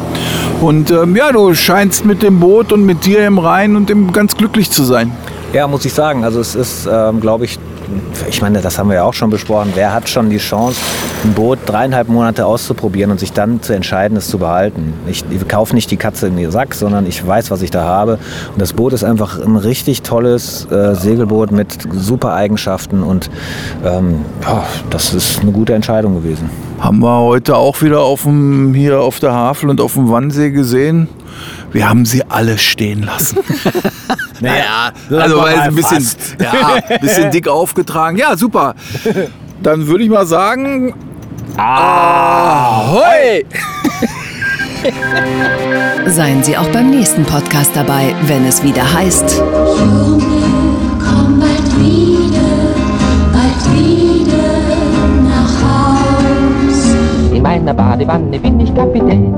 Und 0.60 0.90
ähm, 0.90 1.14
ja, 1.16 1.30
du 1.32 1.54
scheinst 1.54 2.04
mit 2.04 2.22
dem 2.22 2.40
Boot 2.40 2.72
und 2.72 2.84
mit 2.86 3.04
dir 3.04 3.26
im 3.26 3.38
Rhein 3.38 3.76
und 3.76 3.90
im 3.90 4.12
ganz 4.12 4.36
glücklich 4.36 4.70
zu 4.70 4.84
sein. 4.84 5.12
Ja, 5.52 5.68
muss 5.68 5.84
ich 5.84 5.92
sagen. 5.92 6.24
Also 6.24 6.40
es 6.40 6.54
ist, 6.54 6.88
ähm, 6.90 7.20
glaube 7.20 7.44
ich, 7.44 7.58
ich 8.28 8.42
meine, 8.42 8.60
das 8.60 8.78
haben 8.78 8.88
wir 8.88 8.96
ja 8.96 9.04
auch 9.04 9.14
schon 9.14 9.30
besprochen. 9.30 9.72
Wer 9.74 9.92
hat 9.92 10.08
schon 10.08 10.30
die 10.30 10.38
Chance, 10.38 10.80
ein 11.24 11.32
Boot 11.32 11.58
dreieinhalb 11.66 12.08
Monate 12.08 12.46
auszuprobieren 12.46 13.10
und 13.10 13.20
sich 13.20 13.32
dann 13.32 13.62
zu 13.62 13.72
entscheiden, 13.72 14.16
es 14.16 14.28
zu 14.28 14.38
behalten? 14.38 14.94
Ich, 15.06 15.24
ich 15.30 15.48
kaufe 15.48 15.74
nicht 15.74 15.90
die 15.90 15.96
Katze 15.96 16.26
in 16.26 16.36
den 16.36 16.50
Sack, 16.50 16.74
sondern 16.74 17.06
ich 17.06 17.26
weiß, 17.26 17.50
was 17.50 17.62
ich 17.62 17.70
da 17.70 17.84
habe. 17.84 18.18
Und 18.52 18.60
das 18.60 18.72
Boot 18.72 18.92
ist 18.92 19.04
einfach 19.04 19.40
ein 19.40 19.56
richtig 19.56 20.02
tolles 20.02 20.70
äh, 20.70 20.94
Segelboot 20.94 21.50
mit 21.50 21.78
super 21.92 22.34
Eigenschaften 22.34 23.02
und 23.02 23.30
ähm, 23.84 24.24
ja, 24.42 24.64
das 24.90 25.14
ist 25.14 25.40
eine 25.40 25.52
gute 25.52 25.74
Entscheidung 25.74 26.14
gewesen. 26.14 26.50
Haben 26.80 27.00
wir 27.00 27.18
heute 27.20 27.56
auch 27.56 27.80
wieder 27.82 28.00
auf 28.00 28.24
dem, 28.24 28.74
hier 28.74 29.00
auf 29.00 29.20
der 29.20 29.32
Havel 29.32 29.70
und 29.70 29.80
auf 29.80 29.94
dem 29.94 30.10
Wannsee 30.10 30.50
gesehen. 30.50 31.08
Wir 31.74 31.88
haben 31.88 32.06
sie 32.06 32.22
alle 32.28 32.56
stehen 32.56 33.02
lassen. 33.02 33.38
naja, 34.40 34.92
also 35.10 35.38
weil 35.38 35.58
ein 35.58 35.74
bisschen, 35.74 36.06
ja, 36.40 36.78
ein 36.88 37.00
bisschen 37.00 37.32
dick 37.32 37.48
aufgetragen. 37.48 38.16
Ja, 38.16 38.36
super. 38.36 38.76
Dann 39.60 39.88
würde 39.88 40.04
ich 40.04 40.10
mal 40.10 40.24
sagen, 40.24 40.94
Ahoi! 41.56 43.44
Seien 46.06 46.44
Sie 46.44 46.56
auch 46.56 46.68
beim 46.68 46.90
nächsten 46.90 47.24
Podcast 47.24 47.72
dabei, 47.74 48.14
wenn 48.26 48.46
es 48.46 48.62
wieder 48.62 48.92
heißt 48.92 49.38
Junge, 49.38 50.22
komm 51.00 51.40
bald 51.40 51.80
wieder, 51.80 52.40
bald 53.32 53.76
wieder 53.76 54.44
nach 55.28 55.62
Haus. 55.64 56.94
In 57.32 57.42
meiner 57.42 57.74
Badewanne 57.74 58.38
bin 58.38 58.60
ich 58.60 58.72
Kapitän. 58.76 59.34